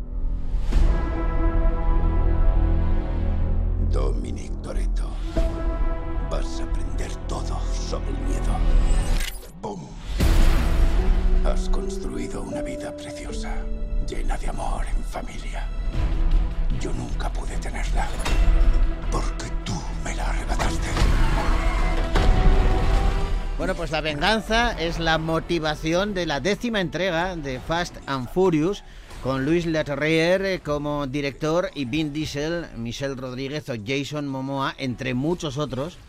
Dominic 3.91 4.51
Toretto, 4.61 5.09
vas 6.29 6.59
a 6.59 6.63
aprender 6.63 7.15
todo 7.27 7.59
sobre 7.71 8.09
el 8.09 8.19
miedo. 8.21 8.57
¡Bum! 9.61 9.81
Has 11.45 11.69
construido 11.69 12.41
una 12.41 12.63
vida 12.63 12.91
preciosa, 12.97 13.55
llena 14.09 14.35
de 14.35 14.47
amor 14.47 14.83
en 14.87 15.03
familia. 15.03 15.67
Yo 16.81 16.91
nunca 16.91 17.31
pude 17.31 17.55
tenerla, 17.57 18.07
porque 19.11 19.45
tú 19.63 19.73
me 20.03 20.15
la 20.15 20.27
arrebataste. 20.27 20.87
Bueno, 23.59 23.75
pues 23.75 23.91
la 23.91 24.01
venganza 24.01 24.71
es 24.71 24.97
la 24.97 25.19
motivación 25.19 26.15
de 26.15 26.25
la 26.25 26.39
décima 26.39 26.81
entrega 26.81 27.35
de 27.35 27.59
Fast 27.59 27.97
and 28.07 28.27
Furious, 28.27 28.83
con 29.21 29.45
Luis 29.45 29.67
Leterrier 29.67 30.43
eh, 30.45 30.61
como 30.61 31.05
director 31.05 31.69
y 31.75 31.85
Vin 31.85 32.11
Diesel, 32.11 32.65
Michelle 32.75 33.13
Rodríguez 33.13 33.69
o 33.69 33.75
Jason 33.85 34.27
Momoa, 34.27 34.73
entre 34.79 35.13
muchos 35.13 35.59
otros, 35.59 35.99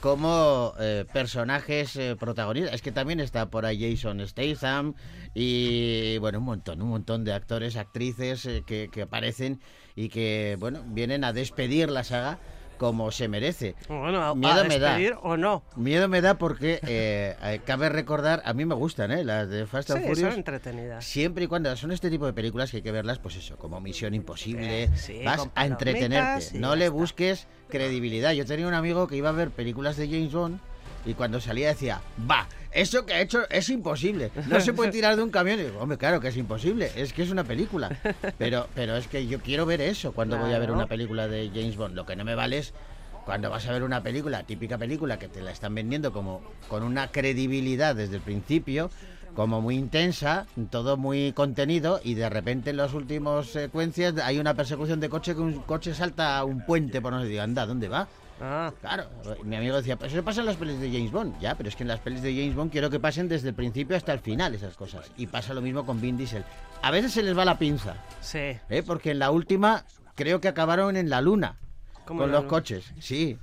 como 0.00 0.74
eh, 0.78 1.04
personajes 1.12 1.96
eh, 1.96 2.16
protagonistas. 2.18 2.74
Es 2.74 2.82
que 2.82 2.92
también 2.92 3.20
está 3.20 3.50
por 3.50 3.66
ahí 3.66 3.96
Jason 3.96 4.26
Statham 4.26 4.94
y, 5.34 6.18
bueno, 6.18 6.38
un 6.38 6.44
montón, 6.44 6.82
un 6.82 6.88
montón 6.88 7.24
de 7.24 7.32
actores, 7.32 7.76
actrices 7.76 8.46
eh, 8.46 8.62
que, 8.66 8.88
que 8.90 9.02
aparecen 9.02 9.60
y 9.94 10.08
que, 10.08 10.56
bueno, 10.58 10.82
vienen 10.86 11.24
a 11.24 11.32
despedir 11.32 11.90
la 11.90 12.04
saga 12.04 12.38
como 12.76 13.10
se 13.10 13.28
merece. 13.28 13.74
Bueno, 13.88 14.34
Miedo 14.34 14.64
me 14.64 14.78
da. 14.78 14.98
o 15.22 15.36
no. 15.36 15.62
Miedo 15.76 16.08
me 16.08 16.20
da 16.20 16.34
porque 16.38 16.80
eh, 16.86 17.36
eh, 17.42 17.60
cabe 17.64 17.88
recordar, 17.88 18.42
a 18.44 18.52
mí 18.52 18.64
me 18.64 18.74
gustan, 18.74 19.10
¿eh? 19.12 19.24
Las 19.24 19.48
de 19.48 19.66
Fast 19.66 19.90
and 19.90 20.02
Sí, 20.02 20.08
Furious. 20.08 20.28
son 20.30 20.38
entretenidas. 20.38 21.04
Siempre 21.04 21.44
y 21.44 21.46
cuando 21.48 21.74
son 21.76 21.92
este 21.92 22.10
tipo 22.10 22.26
de 22.26 22.32
películas 22.32 22.70
que 22.70 22.78
hay 22.78 22.82
que 22.82 22.92
verlas, 22.92 23.18
pues 23.18 23.36
eso, 23.36 23.56
como 23.56 23.80
Misión 23.80 24.14
Imposible, 24.14 24.84
Eh, 24.84 24.90
sí, 24.96 25.22
vas 25.24 25.48
a 25.54 25.66
entretenerte, 25.66 26.58
no 26.58 26.76
le 26.76 26.88
busques 26.88 27.46
credibilidad. 27.68 28.32
Yo 28.32 28.44
tenía 28.46 28.66
un 28.68 28.74
amigo 28.74 29.06
que 29.08 29.16
iba 29.16 29.28
a 29.28 29.32
ver 29.32 29.50
películas 29.50 29.96
de 29.96 30.06
James 30.08 30.32
Bond 30.32 30.58
y 31.06 31.14
cuando 31.14 31.40
salía 31.40 31.68
decía, 31.68 32.00
va, 32.28 32.48
eso 32.72 33.06
que 33.06 33.14
ha 33.14 33.20
hecho 33.20 33.48
es 33.48 33.68
imposible, 33.70 34.30
no 34.48 34.60
se 34.60 34.72
puede 34.72 34.90
tirar 34.92 35.16
de 35.16 35.22
un 35.22 35.30
camión. 35.30 35.60
Y 35.60 35.62
digo, 35.62 35.78
hombre, 35.78 35.96
claro 35.96 36.20
que 36.20 36.28
es 36.28 36.36
imposible, 36.36 36.90
es 36.96 37.12
que 37.12 37.22
es 37.22 37.30
una 37.30 37.44
película. 37.44 37.96
Pero, 38.36 38.68
pero 38.74 38.96
es 38.96 39.06
que 39.06 39.26
yo 39.26 39.40
quiero 39.40 39.64
ver 39.64 39.80
eso 39.80 40.12
cuando 40.12 40.36
voy 40.36 40.52
a 40.52 40.58
ver 40.58 40.72
una 40.72 40.86
película 40.86 41.28
de 41.28 41.50
James 41.54 41.76
Bond. 41.76 41.94
Lo 41.94 42.04
que 42.04 42.16
no 42.16 42.24
me 42.24 42.34
vale 42.34 42.58
es 42.58 42.74
cuando 43.24 43.50
vas 43.50 43.66
a 43.66 43.72
ver 43.72 43.82
una 43.82 44.02
película, 44.02 44.42
típica 44.42 44.78
película, 44.78 45.18
que 45.18 45.28
te 45.28 45.40
la 45.40 45.52
están 45.52 45.74
vendiendo 45.74 46.12
como 46.12 46.42
con 46.68 46.82
una 46.82 47.10
credibilidad 47.10 47.94
desde 47.94 48.16
el 48.16 48.22
principio, 48.22 48.90
como 49.34 49.60
muy 49.60 49.76
intensa, 49.76 50.46
todo 50.70 50.96
muy 50.96 51.32
contenido, 51.32 52.00
y 52.02 52.14
de 52.14 52.28
repente 52.28 52.70
en 52.70 52.78
las 52.78 52.94
últimas 52.94 53.46
secuencias 53.46 54.14
hay 54.22 54.38
una 54.38 54.54
persecución 54.54 55.00
de 55.00 55.08
coche 55.08 55.34
que 55.34 55.40
un 55.40 55.60
coche 55.60 55.94
salta 55.94 56.38
a 56.38 56.44
un 56.44 56.64
puente 56.64 57.00
por 57.00 57.12
no 57.12 57.20
sé, 57.20 57.26
digo, 57.26 57.42
anda, 57.42 57.66
¿dónde 57.66 57.88
va? 57.88 58.08
Ah, 58.40 58.72
Claro, 58.80 59.04
mi 59.44 59.56
amigo 59.56 59.76
decía, 59.76 59.96
pues 59.96 60.12
eso 60.12 60.22
pasa 60.22 60.40
en 60.40 60.46
las 60.46 60.56
pelis 60.56 60.78
de 60.78 60.90
James 60.92 61.10
Bond, 61.10 61.38
ya, 61.40 61.54
pero 61.54 61.68
es 61.68 61.76
que 61.76 61.84
en 61.84 61.88
las 61.88 62.00
pelis 62.00 62.20
de 62.22 62.34
James 62.34 62.54
Bond 62.54 62.70
quiero 62.70 62.90
que 62.90 63.00
pasen 63.00 63.28
desde 63.28 63.48
el 63.48 63.54
principio 63.54 63.96
hasta 63.96 64.12
el 64.12 64.18
final 64.20 64.54
esas 64.54 64.76
cosas. 64.76 65.10
Y 65.16 65.26
pasa 65.26 65.54
lo 65.54 65.62
mismo 65.62 65.86
con 65.86 66.00
Vin 66.00 66.16
Diesel. 66.16 66.44
A 66.82 66.90
veces 66.90 67.12
se 67.12 67.22
les 67.22 67.36
va 67.36 67.44
la 67.44 67.58
pinza, 67.58 67.94
sí. 68.20 68.38
¿eh? 68.68 68.82
porque 68.86 69.12
en 69.12 69.18
la 69.18 69.30
última 69.30 69.84
creo 70.14 70.40
que 70.40 70.48
acabaron 70.48 70.96
en 70.96 71.08
la 71.10 71.20
luna 71.20 71.56
¿Cómo 72.04 72.20
con 72.20 72.28
la 72.30 72.36
los 72.36 72.42
luna? 72.44 72.50
coches, 72.50 72.92
sí, 73.00 73.38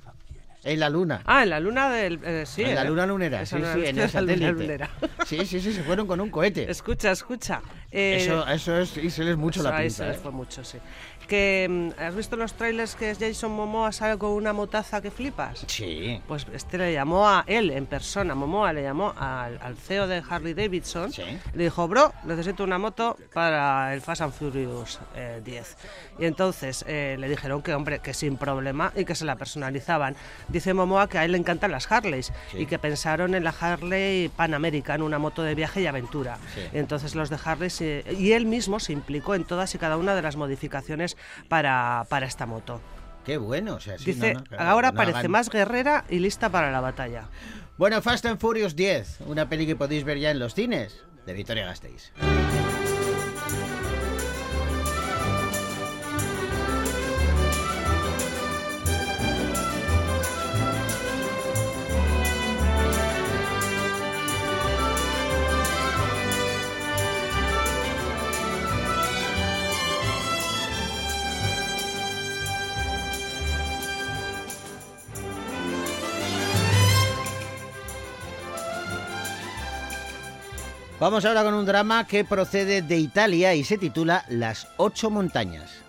en 0.62 0.80
la 0.80 0.88
luna. 0.88 1.20
Ah, 1.26 1.42
en 1.42 1.50
la 1.50 1.60
luna 1.60 1.90
del... 1.90 2.18
eh, 2.24 2.44
sí, 2.46 2.62
en 2.62 2.74
la 2.74 2.82
eh. 2.82 2.88
luna 2.88 3.04
lunera, 3.06 3.44
sí, 3.44 3.56
sí, 3.74 3.84
en 3.84 3.98
el 3.98 4.08
satélite. 4.08 4.52
lunera. 4.52 4.88
Sí, 5.26 5.44
sí, 5.44 5.60
sí, 5.60 5.72
se 5.74 5.82
fueron 5.82 6.06
con 6.06 6.20
un 6.22 6.30
cohete. 6.30 6.70
Escucha, 6.70 7.10
escucha. 7.10 7.60
eh, 7.90 8.16
Eso, 8.20 8.46
eso 8.48 8.78
es, 8.78 8.96
y 8.96 9.10
se 9.10 9.24
les 9.24 9.36
mucho 9.36 9.62
la 9.62 9.76
ahí 9.76 9.84
pinza. 9.88 10.04
se 10.04 10.10
les 10.12 10.16
fue 10.20 10.30
mucho, 10.30 10.64
sí. 10.64 10.78
Que, 11.28 11.66
mm, 11.70 12.00
¿Has 12.02 12.14
visto 12.14 12.36
los 12.36 12.52
trailers 12.54 12.94
que 12.96 13.14
Jason 13.14 13.50
Momoa 13.52 13.92
sale 13.92 14.18
con 14.18 14.30
una 14.30 14.52
motaza 14.52 15.00
que 15.00 15.10
flipas? 15.10 15.64
Sí. 15.68 16.20
Pues 16.28 16.46
este 16.52 16.76
le 16.78 16.92
llamó 16.92 17.26
a 17.26 17.44
él 17.46 17.70
en 17.70 17.86
persona, 17.86 18.34
Momoa 18.34 18.72
le 18.72 18.82
llamó 18.82 19.14
al, 19.16 19.58
al 19.62 19.76
CEO 19.76 20.06
de 20.06 20.22
Harley 20.28 20.52
Davidson. 20.54 21.12
Sí. 21.12 21.22
Le 21.54 21.64
dijo, 21.64 21.88
bro, 21.88 22.12
necesito 22.24 22.62
una 22.64 22.78
moto 22.78 23.16
para 23.32 23.94
el 23.94 24.00
Fast 24.02 24.20
and 24.22 24.32
Furious 24.34 25.00
eh, 25.16 25.40
10. 25.44 25.76
Y 26.18 26.26
entonces 26.26 26.84
eh, 26.86 27.16
le 27.18 27.28
dijeron 27.28 27.62
que, 27.62 27.74
hombre, 27.74 28.00
que 28.00 28.12
sin 28.12 28.36
problema 28.36 28.92
y 28.94 29.04
que 29.04 29.14
se 29.14 29.24
la 29.24 29.36
personalizaban. 29.36 30.16
Dice 30.48 30.74
Momoa 30.74 31.08
que 31.08 31.18
a 31.18 31.24
él 31.24 31.32
le 31.32 31.38
encantan 31.38 31.70
las 31.72 31.90
Harleys 31.90 32.32
Sí. 32.50 32.58
y 32.58 32.66
que 32.66 32.78
pensaron 32.78 33.34
en 33.34 33.44
la 33.44 33.54
Harley 33.58 34.28
Pan 34.28 34.52
American, 34.54 35.00
una 35.02 35.18
moto 35.18 35.42
de 35.42 35.54
viaje 35.54 35.80
y 35.80 35.86
aventura. 35.86 36.38
Sí. 36.54 36.60
Entonces 36.74 37.14
los 37.14 37.30
de 37.30 37.38
Harley 37.42 37.70
se- 37.70 38.04
y 38.18 38.32
él 38.32 38.44
mismo 38.46 38.78
se 38.78 38.92
implicó 38.92 39.34
en 39.34 39.44
todas 39.44 39.74
y 39.74 39.78
cada 39.78 39.96
una 39.96 40.14
de 40.14 40.22
las 40.22 40.36
modificaciones 40.36 41.13
para, 41.48 42.06
para 42.08 42.26
esta 42.26 42.46
moto. 42.46 42.80
Qué 43.24 43.38
bueno, 43.38 43.76
o 43.76 43.80
sea, 43.80 43.96
sí, 43.98 44.12
Dice, 44.12 44.34
no, 44.34 44.40
no, 44.40 44.44
claro, 44.46 44.64
ahora 44.70 44.90
no 44.90 44.96
parece 44.96 45.18
hagan- 45.20 45.30
más 45.30 45.48
guerrera 45.48 46.04
y 46.10 46.18
lista 46.18 46.50
para 46.50 46.70
la 46.70 46.80
batalla. 46.80 47.28
Bueno, 47.78 48.00
Fast 48.02 48.26
and 48.26 48.38
Furious 48.38 48.76
10, 48.76 49.20
una 49.26 49.48
peli 49.48 49.66
que 49.66 49.76
podéis 49.76 50.04
ver 50.04 50.18
ya 50.18 50.30
en 50.30 50.38
los 50.38 50.54
cines, 50.54 51.02
de 51.26 51.32
Victoria 51.32 51.64
Gasteiz. 51.66 52.12
Vamos 81.04 81.26
ahora 81.26 81.44
con 81.44 81.52
un 81.52 81.66
drama 81.66 82.06
que 82.06 82.24
procede 82.24 82.80
de 82.80 82.96
Italia 82.96 83.54
y 83.54 83.62
se 83.62 83.76
titula 83.76 84.24
Las 84.30 84.68
ocho 84.78 85.10
montañas. 85.10 85.83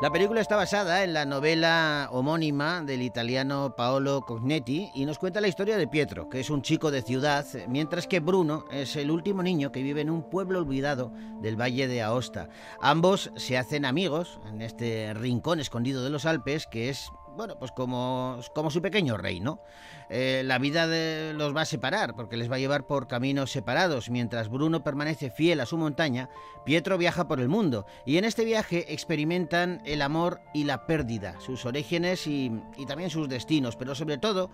La 0.00 0.12
película 0.12 0.40
está 0.40 0.54
basada 0.54 1.02
en 1.02 1.12
la 1.12 1.24
novela 1.24 2.08
homónima 2.12 2.82
del 2.84 3.02
italiano 3.02 3.74
Paolo 3.76 4.20
Cognetti 4.20 4.92
y 4.94 5.04
nos 5.04 5.18
cuenta 5.18 5.40
la 5.40 5.48
historia 5.48 5.76
de 5.76 5.88
Pietro, 5.88 6.28
que 6.28 6.38
es 6.38 6.50
un 6.50 6.62
chico 6.62 6.92
de 6.92 7.02
ciudad, 7.02 7.44
mientras 7.66 8.06
que 8.06 8.20
Bruno 8.20 8.64
es 8.70 8.94
el 8.94 9.10
último 9.10 9.42
niño 9.42 9.72
que 9.72 9.82
vive 9.82 10.00
en 10.00 10.10
un 10.10 10.22
pueblo 10.22 10.60
olvidado 10.60 11.12
del 11.42 11.60
valle 11.60 11.88
de 11.88 12.00
Aosta. 12.00 12.48
Ambos 12.80 13.32
se 13.34 13.58
hacen 13.58 13.84
amigos 13.84 14.38
en 14.48 14.62
este 14.62 15.12
rincón 15.14 15.58
escondido 15.58 16.04
de 16.04 16.10
los 16.10 16.26
Alpes, 16.26 16.68
que 16.68 16.90
es 16.90 17.10
bueno, 17.38 17.58
pues 17.58 17.70
como, 17.72 18.38
como 18.54 18.68
su 18.70 18.82
pequeño 18.82 19.16
rey, 19.16 19.38
¿no? 19.40 19.62
Eh, 20.10 20.42
la 20.44 20.58
vida 20.58 20.86
de- 20.88 21.32
los 21.34 21.56
va 21.56 21.60
a 21.62 21.64
separar, 21.64 22.16
porque 22.16 22.36
les 22.36 22.50
va 22.50 22.56
a 22.56 22.58
llevar 22.58 22.86
por 22.86 23.06
caminos 23.06 23.52
separados. 23.52 24.10
Mientras 24.10 24.48
Bruno 24.50 24.82
permanece 24.82 25.30
fiel 25.30 25.60
a 25.60 25.66
su 25.66 25.78
montaña, 25.78 26.28
Pietro 26.66 26.98
viaja 26.98 27.28
por 27.28 27.38
el 27.40 27.48
mundo. 27.48 27.86
Y 28.04 28.16
en 28.18 28.24
este 28.24 28.44
viaje 28.44 28.92
experimentan 28.92 29.80
el 29.86 30.02
amor 30.02 30.40
y 30.52 30.64
la 30.64 30.84
pérdida, 30.86 31.40
sus 31.40 31.64
orígenes 31.64 32.26
y, 32.26 32.50
y 32.76 32.86
también 32.86 33.08
sus 33.08 33.28
destinos, 33.28 33.76
pero 33.76 33.94
sobre 33.94 34.18
todo 34.18 34.50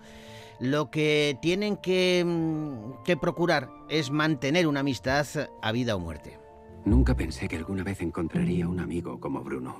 lo 0.59 0.91
que 0.91 1.37
tienen 1.41 1.77
que, 1.77 2.23
mm, 2.25 3.03
que 3.03 3.17
procurar 3.17 3.67
es 3.89 4.11
mantener 4.11 4.67
una 4.67 4.81
amistad 4.81 5.25
a 5.61 5.71
vida 5.71 5.95
o 5.95 5.99
muerte. 5.99 6.39
Nunca 6.85 7.15
pensé 7.15 7.47
que 7.47 7.55
alguna 7.55 7.83
vez 7.83 7.99
encontraría 8.01 8.67
un 8.67 8.79
amigo 8.79 9.19
como 9.19 9.41
Bruno. 9.43 9.75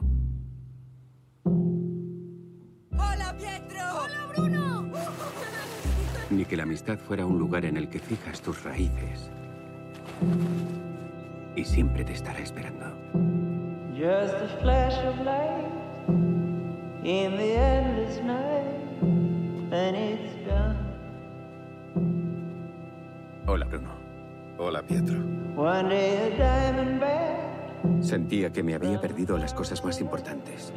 ¡Hola, 2.97 3.33
Pietro! 3.37 3.79
¡Hola, 4.03 4.27
Bruno! 4.29 4.85
Ni 6.29 6.45
que 6.45 6.57
la 6.57 6.63
amistad 6.63 6.97
fuera 6.97 7.25
un 7.25 7.37
lugar 7.37 7.65
en 7.65 7.77
el 7.77 7.87
que 7.89 7.99
fijas 7.99 8.41
tus 8.41 8.63
raíces. 8.63 9.29
Y 11.55 11.63
siempre 11.63 12.03
te 12.03 12.13
estará 12.13 12.39
esperando. 12.39 12.85
Just 13.93 14.33
a 14.33 14.47
flash 14.61 14.97
of 15.05 15.17
light 15.23 15.65
in 17.03 17.37
the 17.37 17.53
endless 17.55 18.21
night, 18.23 19.01
and 19.71 19.95
it's 19.95 20.35
gone. 20.47 20.75
Hola, 23.47 23.65
Bruno. 23.65 23.89
Hola, 24.57 24.81
Pietro. 24.81 25.19
One 25.55 25.89
day 25.89 26.33
a 26.33 26.37
diamond 26.37 26.99
bag 26.99 28.03
Sentía 28.03 28.51
que 28.51 28.63
me 28.63 28.73
había 28.73 28.99
perdido 28.99 29.37
las 29.37 29.53
cosas 29.53 29.83
más 29.85 30.01
importantes. 30.01 30.73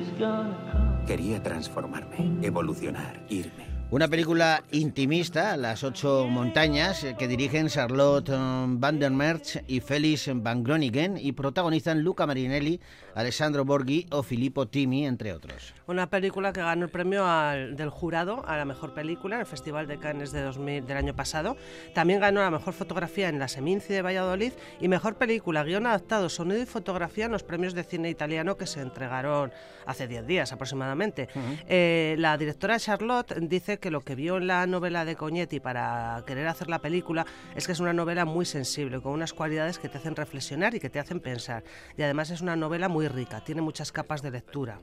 is 0.00 0.08
gonna 0.18 0.56
come. 0.72 0.91
Quería 1.06 1.42
transformarme, 1.42 2.46
evolucionar, 2.46 3.20
irme. 3.28 3.71
Una 3.92 4.08
película 4.08 4.62
intimista, 4.70 5.54
Las 5.58 5.84
ocho 5.84 6.26
montañas, 6.26 7.04
eh, 7.04 7.14
que 7.18 7.28
dirigen 7.28 7.68
Charlotte 7.68 8.30
eh, 8.30 8.34
Van 8.38 8.98
der 8.98 9.10
Merch 9.10 9.62
y 9.68 9.80
Félix 9.80 10.30
Van 10.34 10.64
Groningen 10.64 11.18
y 11.18 11.32
protagonizan 11.32 12.00
Luca 12.02 12.26
Marinelli, 12.26 12.80
Alessandro 13.14 13.66
Borghi 13.66 14.06
o 14.10 14.22
Filippo 14.22 14.66
Timi, 14.66 15.04
entre 15.06 15.34
otros. 15.34 15.74
Una 15.86 16.08
película 16.08 16.54
que 16.54 16.62
ganó 16.62 16.86
el 16.86 16.90
premio 16.90 17.26
al- 17.26 17.76
del 17.76 17.90
jurado 17.90 18.42
a 18.48 18.56
la 18.56 18.64
mejor 18.64 18.94
película 18.94 19.34
en 19.34 19.40
el 19.42 19.46
Festival 19.46 19.86
de 19.86 19.98
Cannes 19.98 20.32
de 20.32 20.40
2000 20.40 20.86
del 20.86 20.96
año 20.96 21.14
pasado. 21.14 21.58
También 21.94 22.18
ganó 22.20 22.40
la 22.40 22.50
mejor 22.50 22.72
fotografía 22.72 23.28
en 23.28 23.38
la 23.38 23.46
Seminci 23.48 23.92
de 23.92 24.00
Valladolid 24.00 24.52
y 24.80 24.88
mejor 24.88 25.16
película, 25.16 25.64
guion 25.64 25.86
adaptado, 25.86 26.30
sonido 26.30 26.62
y 26.62 26.66
fotografía 26.66 27.26
en 27.26 27.32
los 27.32 27.42
premios 27.42 27.74
de 27.74 27.84
cine 27.84 28.08
italiano 28.08 28.56
que 28.56 28.66
se 28.66 28.80
entregaron 28.80 29.52
hace 29.84 30.08
10 30.08 30.26
días 30.26 30.50
aproximadamente. 30.50 31.28
Eh, 31.68 32.14
la 32.18 32.38
directora 32.38 32.78
Charlotte 32.78 33.34
dice 33.38 33.81
que 33.82 33.90
lo 33.90 34.00
que 34.00 34.14
vio 34.14 34.38
en 34.38 34.46
la 34.46 34.66
novela 34.66 35.04
de 35.04 35.16
Cognetti 35.16 35.60
para 35.60 36.22
querer 36.26 36.46
hacer 36.46 36.68
la 36.68 36.78
película 36.78 37.26
es 37.54 37.66
que 37.66 37.72
es 37.72 37.80
una 37.80 37.92
novela 37.92 38.24
muy 38.24 38.46
sensible, 38.46 39.02
con 39.02 39.12
unas 39.12 39.34
cualidades 39.34 39.78
que 39.78 39.90
te 39.90 39.98
hacen 39.98 40.16
reflexionar 40.16 40.74
y 40.74 40.80
que 40.80 40.88
te 40.88 40.98
hacen 40.98 41.20
pensar. 41.20 41.64
Y 41.98 42.02
además 42.02 42.30
es 42.30 42.40
una 42.40 42.56
novela 42.56 42.88
muy 42.88 43.08
rica, 43.08 43.44
tiene 43.44 43.60
muchas 43.60 43.92
capas 43.92 44.22
de 44.22 44.30
lectura. 44.30 44.80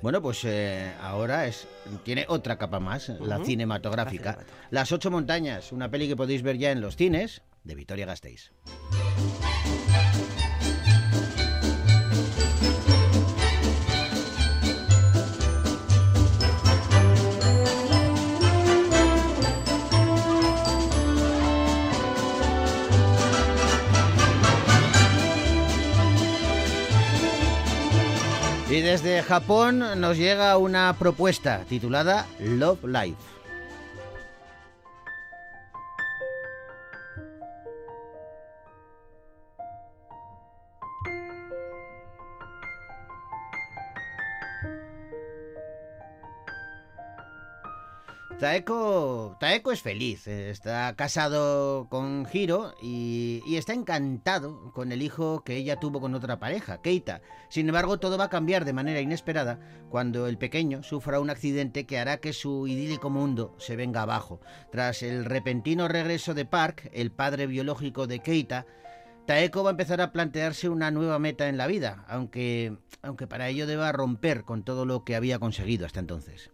Bueno, 0.00 0.22
pues 0.22 0.44
eh, 0.44 0.92
ahora 1.00 1.46
es, 1.46 1.66
tiene 2.04 2.24
otra 2.28 2.56
capa 2.56 2.78
más, 2.78 3.08
la 3.20 3.44
cinematográfica. 3.44 4.38
Las 4.70 4.92
ocho 4.92 5.10
montañas, 5.10 5.72
una 5.72 5.90
peli 5.90 6.06
que 6.06 6.16
podéis 6.16 6.42
ver 6.42 6.56
ya 6.56 6.70
en 6.70 6.80
los 6.80 6.96
cines 6.96 7.42
de 7.64 7.74
Vitoria 7.74 8.06
Gasteiz. 8.06 8.52
Y 28.70 28.82
desde 28.82 29.22
Japón 29.22 29.82
nos 29.98 30.18
llega 30.18 30.58
una 30.58 30.94
propuesta 30.98 31.64
titulada 31.70 32.26
Love 32.38 32.84
Life. 32.84 33.37
Taeko, 48.38 49.36
Taeko 49.40 49.72
es 49.72 49.82
feliz, 49.82 50.28
eh, 50.28 50.50
está 50.50 50.94
casado 50.94 51.88
con 51.90 52.24
Hiro 52.32 52.72
y, 52.80 53.42
está 53.56 53.72
encantado 53.72 54.72
con 54.74 54.92
el 54.92 55.02
hijo 55.02 55.42
que 55.42 55.56
ella 55.56 55.80
tuvo 55.80 56.00
con 56.00 56.14
otra 56.14 56.38
pareja, 56.38 56.80
Keita. 56.80 57.20
Sin 57.48 57.66
embargo, 57.66 57.98
todo 57.98 58.16
va 58.16 58.26
a 58.26 58.30
cambiar 58.30 58.64
de 58.64 58.72
manera 58.72 59.00
inesperada 59.00 59.58
cuando 59.90 60.28
el 60.28 60.38
pequeño 60.38 60.84
sufra 60.84 61.18
un 61.18 61.30
accidente 61.30 61.84
que 61.84 61.98
hará 61.98 62.18
que 62.18 62.32
su 62.32 62.68
idílico 62.68 63.10
mundo 63.10 63.56
se 63.58 63.74
venga 63.74 64.02
abajo. 64.02 64.40
Tras 64.70 65.02
el 65.02 65.24
repentino 65.24 65.88
regreso 65.88 66.32
de 66.32 66.44
Park, 66.44 66.90
el 66.92 67.10
padre 67.10 67.48
biológico 67.48 68.06
de 68.06 68.20
Keita, 68.20 68.66
Taeko 69.26 69.64
va 69.64 69.70
a 69.70 69.72
empezar 69.72 70.00
a 70.00 70.12
plantearse 70.12 70.68
una 70.68 70.92
nueva 70.92 71.18
meta 71.18 71.48
en 71.48 71.56
la 71.56 71.66
vida, 71.66 72.04
aunque, 72.06 72.78
aunque 73.02 73.26
para 73.26 73.48
ello 73.48 73.66
deba 73.66 73.90
romper 73.90 74.44
con 74.44 74.62
todo 74.62 74.86
lo 74.86 75.02
que 75.02 75.16
había 75.16 75.40
conseguido 75.40 75.86
hasta 75.86 75.98
entonces. 75.98 76.52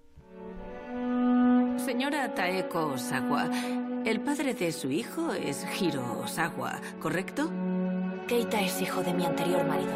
Señora 1.85 2.35
Taeko 2.35 2.94
Osawa, 2.94 3.51
el 4.07 4.20
padre 4.20 4.55
de 4.55 4.73
su 4.73 4.90
hijo 4.90 5.33
es 5.33 5.66
Hiro 5.79 6.18
Osawa, 6.25 6.81
¿correcto? 6.99 7.51
Keita 8.27 8.62
es 8.62 8.81
hijo 8.81 9.03
de 9.03 9.12
mi 9.12 9.27
anterior 9.27 9.66
marido. 9.66 9.92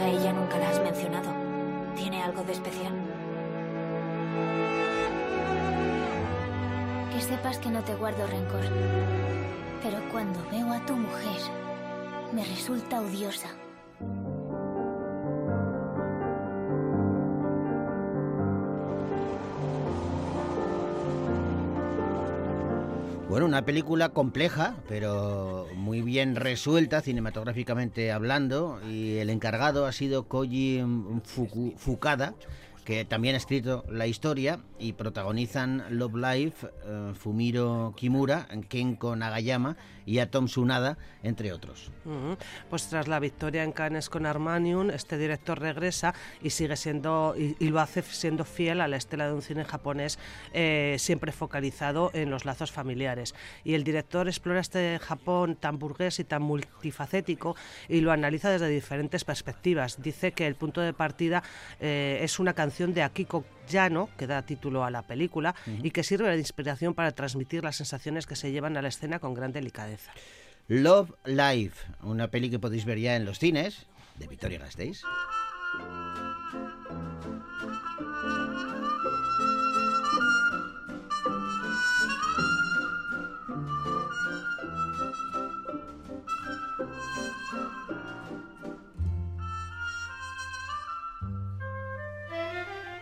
A 0.00 0.08
ella 0.08 0.32
nunca 0.32 0.58
la 0.58 0.70
has 0.70 0.80
mencionado. 0.80 1.30
¿Tiene 1.96 2.22
algo 2.22 2.42
de 2.44 2.52
especial? 2.52 2.94
Que 7.12 7.20
sepas 7.20 7.58
que 7.58 7.68
no 7.68 7.84
te 7.84 7.94
guardo 7.94 8.26
rencor. 8.26 8.64
Pero 9.82 9.98
cuando 10.10 10.40
veo 10.50 10.72
a 10.72 10.80
tu 10.86 10.94
mujer, 10.94 11.40
me 12.32 12.42
resulta 12.42 13.02
odiosa. 13.02 13.50
Bueno, 23.36 23.48
una 23.48 23.66
película 23.66 24.08
compleja, 24.08 24.76
pero 24.88 25.68
muy 25.74 26.00
bien 26.00 26.36
resuelta 26.36 27.02
cinematográficamente 27.02 28.10
hablando. 28.10 28.80
Y 28.90 29.18
el 29.18 29.28
encargado 29.28 29.84
ha 29.84 29.92
sido 29.92 30.26
Koji 30.26 30.82
Fukada, 31.76 32.32
que 32.86 33.04
también 33.04 33.34
ha 33.34 33.36
escrito 33.36 33.84
la 33.90 34.06
historia 34.06 34.60
y 34.78 34.94
protagonizan 34.94 35.84
Love 35.90 36.14
Life, 36.16 36.66
eh, 36.86 37.12
Fumiro 37.12 37.92
Kimura, 37.94 38.48
Kenko 38.70 39.16
Nagayama 39.16 39.76
y 40.06 40.20
Atom 40.20 40.46
Tsunada, 40.46 40.96
entre 41.22 41.52
otros. 41.52 41.90
Pues 42.70 42.88
tras 42.88 43.08
la 43.08 43.18
victoria 43.18 43.64
en 43.64 43.72
Cannes 43.72 44.08
con 44.08 44.24
Armanium, 44.24 44.90
este 44.90 45.18
director 45.18 45.60
regresa 45.60 46.14
y 46.40 46.50
sigue 46.50 46.76
siendo 46.76 47.34
y, 47.36 47.56
y 47.58 47.68
lo 47.68 47.80
hace 47.80 48.02
siendo 48.02 48.44
fiel 48.44 48.80
a 48.80 48.88
la 48.88 48.96
estela 48.96 49.26
de 49.26 49.34
un 49.34 49.42
cine 49.42 49.64
japonés 49.64 50.18
eh, 50.52 50.96
siempre 50.98 51.32
focalizado 51.32 52.10
en 52.14 52.30
los 52.30 52.44
lazos 52.44 52.70
familiares. 52.70 53.34
Y 53.64 53.74
el 53.74 53.84
director 53.84 54.28
explora 54.28 54.60
este 54.60 54.98
Japón 55.00 55.56
tan 55.56 55.78
burgués 55.78 56.20
y 56.20 56.24
tan 56.24 56.42
multifacético 56.42 57.56
y 57.88 58.00
lo 58.00 58.12
analiza 58.12 58.50
desde 58.50 58.68
diferentes 58.68 59.24
perspectivas. 59.24 60.00
Dice 60.00 60.32
que 60.32 60.46
el 60.46 60.54
punto 60.54 60.80
de 60.80 60.92
partida 60.92 61.42
eh, 61.80 62.20
es 62.22 62.38
una 62.38 62.54
canción 62.54 62.94
de 62.94 63.02
Akiko 63.02 63.44
Yano, 63.66 64.08
que 64.16 64.26
da 64.26 64.42
título 64.42 64.84
a 64.84 64.90
la 64.90 65.02
película, 65.02 65.54
y 65.66 65.90
que 65.90 66.02
sirve 66.02 66.28
de 66.30 66.38
inspiración 66.38 66.94
para 66.94 67.12
transmitir 67.12 67.64
las 67.64 67.76
sensaciones 67.76 68.26
que 68.26 68.36
se 68.36 68.50
llevan 68.50 68.76
a 68.76 68.82
la 68.82 68.88
escena 68.88 69.18
con 69.18 69.34
gran 69.34 69.52
delicadeza. 69.52 70.12
Love 70.68 71.12
Life, 71.24 71.86
una 72.02 72.28
peli 72.28 72.50
que 72.50 72.58
podéis 72.58 72.84
ver 72.84 72.98
ya 72.98 73.16
en 73.16 73.24
los 73.24 73.38
cines 73.38 73.86
de 74.18 74.26
Victoria 74.26 74.58
Gasteiz. 74.58 75.02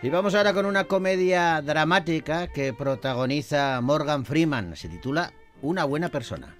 Y 0.05 0.09
vamos 0.11 0.35
ahora 0.35 0.53
con 0.53 0.67
una 0.67 0.83
comedia 0.83 1.63
dramática 1.63 2.45
que 2.45 2.73
protagoniza 2.73 3.81
Morgan 3.81 4.23
Freeman. 4.23 4.75
Se 4.75 4.87
titula 4.87 5.33
Una 5.63 5.83
buena 5.83 6.09
persona. 6.09 6.55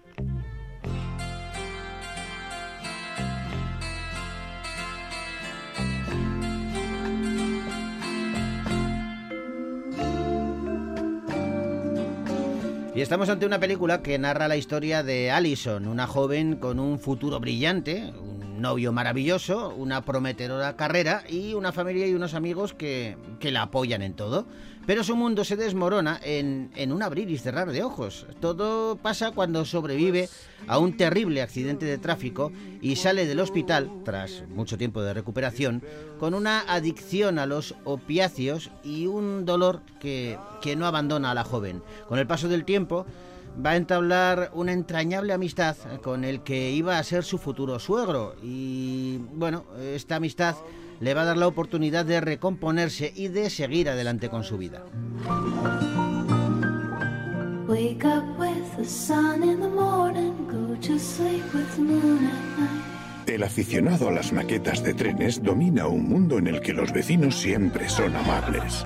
Y 12.95 13.01
estamos 13.01 13.29
ante 13.29 13.45
una 13.45 13.60
película 13.60 14.01
que 14.01 14.17
narra 14.17 14.47
la 14.47 14.58
historia 14.58 15.03
de 15.03 15.29
Allison, 15.29 15.88
una 15.88 16.08
joven 16.08 16.55
con 16.55 16.79
un 16.79 16.97
futuro 16.97 17.39
brillante, 17.39 18.12
novio 18.59 18.91
maravilloso, 18.91 19.69
una 19.75 20.03
prometedora 20.03 20.75
carrera 20.75 21.23
y 21.29 21.53
una 21.53 21.71
familia 21.71 22.07
y 22.07 22.13
unos 22.13 22.33
amigos 22.33 22.73
que, 22.73 23.17
que 23.39 23.51
la 23.51 23.63
apoyan 23.63 24.01
en 24.01 24.13
todo. 24.13 24.45
Pero 24.85 25.03
su 25.03 25.15
mundo 25.15 25.43
se 25.43 25.55
desmorona 25.55 26.19
en, 26.23 26.71
en 26.75 26.91
un 26.91 27.01
abrir 27.01 27.31
y 27.31 27.39
cerrar 27.39 27.71
de 27.71 27.81
ojos. 27.81 28.27
Todo 28.39 28.97
pasa 28.97 29.31
cuando 29.31 29.65
sobrevive 29.65 30.29
a 30.67 30.77
un 30.77 30.95
terrible 30.95 31.41
accidente 31.41 31.85
de 31.87 31.97
tráfico 31.97 32.51
y 32.81 32.95
sale 32.95 33.25
del 33.25 33.39
hospital, 33.39 33.89
tras 34.03 34.43
mucho 34.47 34.77
tiempo 34.77 35.01
de 35.01 35.15
recuperación, 35.15 35.83
con 36.19 36.35
una 36.35 36.59
adicción 36.71 37.39
a 37.39 37.47
los 37.47 37.73
opiáceos 37.83 38.69
y 38.83 39.07
un 39.07 39.45
dolor 39.45 39.81
que, 39.99 40.37
que 40.61 40.75
no 40.75 40.85
abandona 40.85 41.31
a 41.31 41.35
la 41.35 41.43
joven. 41.43 41.81
Con 42.07 42.19
el 42.19 42.27
paso 42.27 42.47
del 42.47 42.63
tiempo, 42.63 43.07
va 43.63 43.71
a 43.71 43.75
entablar 43.75 44.51
una 44.53 44.71
entrañable 44.73 45.33
amistad 45.33 45.75
con 46.01 46.23
el 46.23 46.41
que 46.41 46.71
iba 46.71 46.97
a 46.97 47.03
ser 47.03 47.23
su 47.23 47.37
futuro 47.37 47.79
suegro. 47.79 48.35
Y 48.41 49.17
bueno, 49.33 49.65
esta 49.93 50.17
amistad 50.17 50.55
le 50.99 51.13
va 51.13 51.21
a 51.21 51.25
dar 51.25 51.37
la 51.37 51.47
oportunidad 51.47 52.05
de 52.05 52.21
recomponerse 52.21 53.11
y 53.15 53.27
de 53.27 53.49
seguir 53.49 53.89
adelante 53.89 54.29
con 54.29 54.43
su 54.43 54.57
vida. 54.57 54.83
Wake 57.67 58.05
up 58.05 58.23
with 58.39 58.77
the 58.77 58.85
sun 58.85 59.43
in 59.43 59.59
the 59.59 59.67
morning, 59.67 60.47
go 60.47 60.75
to 60.81 60.99
sleep 60.99 61.43
with 61.53 61.67
the 61.75 61.81
moon 61.81 62.25
at 62.25 62.59
night. 62.59 62.95
El 63.27 63.41
aficionado 63.41 64.09
a 64.09 64.11
las 64.11 64.31
maquetas 64.31 64.83
de 64.83 64.93
trenes 64.93 65.41
domina 65.41 65.87
un 65.87 66.07
mundo 66.07 66.37
en 66.37 66.45
el 66.45 66.61
que 66.61 66.73
los 66.73 66.93
vecinos 66.93 67.35
siempre 67.35 67.89
son 67.89 68.15
amables. 68.15 68.85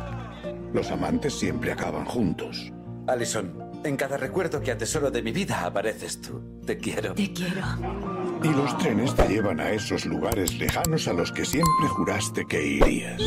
Los 0.73 0.91
amantes 0.91 1.37
siempre 1.37 1.73
acaban 1.73 2.05
juntos. 2.05 2.71
Alison, 3.07 3.68
en 3.83 3.97
cada 3.97 4.17
recuerdo 4.17 4.61
que 4.61 4.71
atesoro 4.71 5.11
de 5.11 5.21
mi 5.21 5.31
vida 5.31 5.65
apareces 5.65 6.21
tú. 6.21 6.41
Te 6.65 6.77
quiero. 6.77 7.13
Te 7.13 7.31
quiero. 7.31 7.65
Y 8.43 8.49
los 8.49 8.77
trenes 8.77 9.15
te 9.15 9.27
llevan 9.27 9.59
a 9.59 9.71
esos 9.71 10.05
lugares 10.05 10.57
lejanos 10.57 11.07
a 11.07 11.13
los 11.13 11.31
que 11.31 11.45
siempre 11.45 11.87
juraste 11.89 12.45
que 12.45 12.65
irías. 12.65 13.21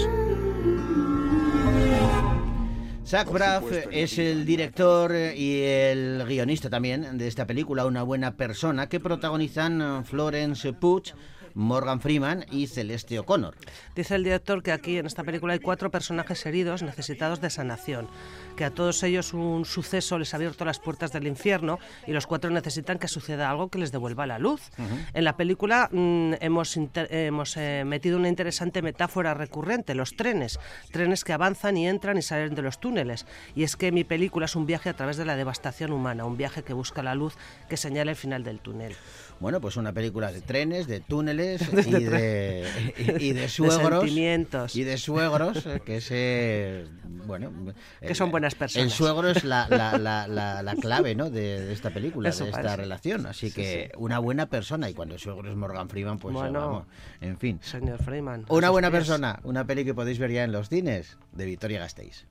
Zach 3.04 3.30
Braff 3.30 3.64
es 3.90 4.16
el 4.16 4.46
director 4.46 5.12
y 5.12 5.62
el 5.64 6.24
guionista 6.26 6.70
también 6.70 7.18
de 7.18 7.28
esta 7.28 7.46
película, 7.46 7.84
Una 7.84 8.02
buena 8.04 8.36
persona, 8.36 8.88
que 8.88 9.00
protagonizan 9.00 9.82
eh, 9.82 10.02
Florence 10.04 10.72
Pugh, 10.72 11.12
Morgan 11.54 12.00
Freeman 12.00 12.44
y 12.50 12.66
Celeste 12.66 13.18
O'Connor. 13.18 13.54
Dice 13.94 14.14
el 14.14 14.24
director 14.24 14.62
que 14.62 14.72
aquí 14.72 14.98
en 14.98 15.06
esta 15.06 15.24
película 15.24 15.52
hay 15.52 15.58
cuatro 15.58 15.90
personajes 15.90 16.44
heridos 16.46 16.82
necesitados 16.82 17.40
de 17.40 17.50
sanación, 17.50 18.08
que 18.56 18.64
a 18.64 18.70
todos 18.70 19.02
ellos 19.02 19.34
un 19.34 19.64
suceso 19.64 20.18
les 20.18 20.32
ha 20.32 20.36
abierto 20.36 20.64
las 20.64 20.78
puertas 20.78 21.12
del 21.12 21.26
infierno 21.26 21.78
y 22.06 22.12
los 22.12 22.26
cuatro 22.26 22.50
necesitan 22.50 22.98
que 22.98 23.08
suceda 23.08 23.50
algo 23.50 23.68
que 23.68 23.78
les 23.78 23.92
devuelva 23.92 24.26
la 24.26 24.38
luz. 24.38 24.70
En 25.14 25.24
la 25.24 25.36
película 25.36 25.88
mm, 25.92 26.34
hemos, 26.40 26.78
hemos 26.94 27.56
eh, 27.56 27.84
metido 27.86 28.16
una 28.16 28.28
interesante 28.28 28.82
metáfora 28.82 29.34
recurrente, 29.34 29.94
los 29.94 30.16
trenes, 30.16 30.58
trenes 30.90 31.24
que 31.24 31.32
avanzan 31.32 31.76
y 31.76 31.88
entran 31.88 32.18
y 32.18 32.22
salen 32.22 32.54
de 32.54 32.62
los 32.62 32.80
túneles. 32.80 33.26
Y 33.54 33.64
es 33.64 33.76
que 33.76 33.92
mi 33.92 34.04
película 34.04 34.46
es 34.46 34.56
un 34.56 34.66
viaje 34.66 34.88
a 34.88 34.94
través 34.94 35.16
de 35.16 35.24
la 35.24 35.36
devastación 35.36 35.92
humana, 35.92 36.24
un 36.24 36.36
viaje 36.36 36.62
que 36.62 36.72
busca 36.72 37.02
la 37.02 37.14
luz 37.14 37.34
que 37.68 37.76
señala 37.76 38.10
el 38.10 38.16
final 38.16 38.44
del 38.44 38.60
túnel. 38.60 38.94
Bueno, 39.40 39.60
pues 39.60 39.76
una 39.76 39.92
película 39.92 40.30
de 40.30 40.40
trenes, 40.40 40.86
de 40.86 41.00
túneles 41.00 41.41
De 41.72 41.82
y, 41.88 42.04
de, 42.04 42.68
y, 42.98 43.24
y 43.28 43.32
de 43.32 43.40
De 43.42 43.48
suegros. 43.48 44.00
sentimientos. 44.00 44.76
Y 44.76 44.84
de 44.84 44.96
suegros, 44.98 45.66
eh, 45.66 45.80
que 45.84 46.00
se. 46.00 46.84
Bueno. 47.26 47.52
Que 48.00 48.14
son 48.14 48.30
buenas 48.30 48.54
personas. 48.54 48.84
El 48.86 48.90
suegro 48.90 49.28
es 49.28 49.44
la, 49.44 49.68
la, 49.68 49.96
la, 49.98 50.26
la- 50.26 50.62
la 50.62 50.74
clave, 50.76 51.14
¿no? 51.14 51.30
De, 51.30 51.60
de 51.60 51.72
esta 51.72 51.90
película, 51.90 52.28
Eso 52.30 52.44
de 52.44 52.50
esta 52.50 52.62
parece. 52.62 52.76
relación. 52.82 53.26
Así 53.26 53.48
Sí, 53.50 53.54
que 53.54 53.90
sí. 53.92 53.98
una 53.98 54.18
buena 54.18 54.46
persona. 54.46 54.88
Y 54.90 54.94
cuando 54.94 55.14
el 55.14 55.20
suegro 55.20 55.48
es 55.50 55.56
Morgan 55.56 55.88
Freeman, 55.88 56.18
pues. 56.18 56.34
eh, 56.34 56.38
Bueno. 56.38 56.60
vamos, 56.60 56.86
en 57.20 57.36
fin. 57.38 57.58
Señor 57.62 58.02
Freeman. 58.02 58.44
Una 58.48 58.70
buena 58.70 58.90
pies. 58.90 59.00
persona, 59.00 59.38
una 59.44 59.66
peli 59.66 59.84
que 59.84 59.94
podéis 59.94 60.18
ver 60.18 60.30
ya 60.32 60.44
en 60.44 60.52
los 60.52 60.68
cines, 60.68 61.16
de 61.32 61.44
Victoria 61.44 61.80
Gasteiz. 61.80 62.26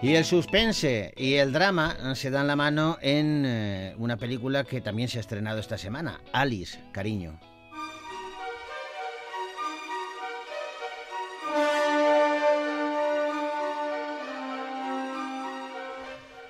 Y 0.00 0.14
el 0.14 0.24
suspense 0.24 1.12
y 1.16 1.34
el 1.34 1.52
drama 1.52 2.14
se 2.14 2.30
dan 2.30 2.46
la 2.46 2.54
mano 2.54 2.98
en 3.02 3.44
eh, 3.44 3.94
una 3.98 4.16
película 4.16 4.62
que 4.62 4.80
también 4.80 5.08
se 5.08 5.18
ha 5.18 5.20
estrenado 5.20 5.58
esta 5.58 5.76
semana, 5.76 6.20
Alice, 6.32 6.78
cariño. 6.92 7.40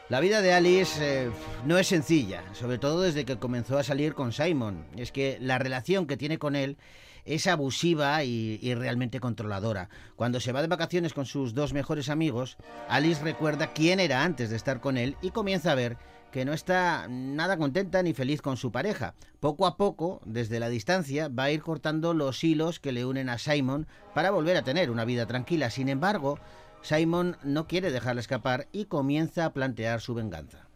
La 0.08 0.20
vida 0.20 0.40
de 0.40 0.54
Alice 0.54 0.98
eh, 1.02 1.30
no 1.66 1.76
es 1.76 1.88
sencilla, 1.88 2.42
sobre 2.54 2.78
todo 2.78 3.02
desde 3.02 3.26
que 3.26 3.38
comenzó 3.38 3.76
a 3.76 3.84
salir 3.84 4.14
con 4.14 4.32
Simon. 4.32 4.86
Es 4.96 5.12
que 5.12 5.36
la 5.38 5.58
relación 5.58 6.06
que 6.06 6.16
tiene 6.16 6.38
con 6.38 6.56
él 6.56 6.78
es 7.26 7.46
abusiva 7.46 8.24
y, 8.24 8.58
y 8.62 8.74
realmente 8.74 9.20
controladora. 9.20 9.90
Cuando 10.16 10.40
se 10.40 10.52
va 10.52 10.62
de 10.62 10.68
vacaciones 10.68 11.12
con 11.12 11.26
sus 11.26 11.52
dos 11.52 11.74
mejores 11.74 12.08
amigos, 12.08 12.56
Alice 12.88 13.22
recuerda 13.22 13.74
quién 13.74 14.00
era 14.00 14.24
antes 14.24 14.48
de 14.48 14.56
estar 14.56 14.80
con 14.80 14.96
él 14.96 15.14
y 15.20 15.30
comienza 15.30 15.72
a 15.72 15.74
ver 15.74 15.98
que 16.32 16.46
no 16.46 16.54
está 16.54 17.06
nada 17.08 17.58
contenta 17.58 18.02
ni 18.02 18.14
feliz 18.14 18.40
con 18.40 18.56
su 18.56 18.72
pareja. 18.72 19.14
Poco 19.40 19.66
a 19.66 19.76
poco, 19.76 20.22
desde 20.24 20.58
la 20.58 20.70
distancia, 20.70 21.28
va 21.28 21.44
a 21.44 21.50
ir 21.50 21.60
cortando 21.60 22.14
los 22.14 22.42
hilos 22.44 22.80
que 22.80 22.92
le 22.92 23.04
unen 23.04 23.28
a 23.28 23.36
Simon 23.36 23.86
para 24.14 24.30
volver 24.30 24.56
a 24.56 24.62
tener 24.62 24.90
una 24.90 25.04
vida 25.04 25.26
tranquila. 25.26 25.68
Sin 25.68 25.90
embargo, 25.90 26.38
Simon 26.82 27.36
no 27.42 27.66
quiere 27.66 27.90
dejarla 27.90 28.20
escapar 28.20 28.68
y 28.72 28.86
comienza 28.86 29.44
a 29.44 29.52
plantear 29.52 30.00
su 30.00 30.14
venganza. 30.14 30.68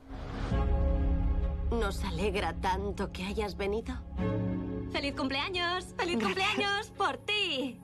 Nos 1.71 2.05
alegra 2.05 2.55
tanto 2.55 3.13
que 3.13 3.25
hayas 3.25 3.57
venido. 3.57 3.95
¡Feliz 4.93 5.15
cumpleaños! 5.17 5.95
¡Feliz 5.97 6.23
cumpleaños 6.23 6.91
por 6.97 7.17
ti! 7.19 7.81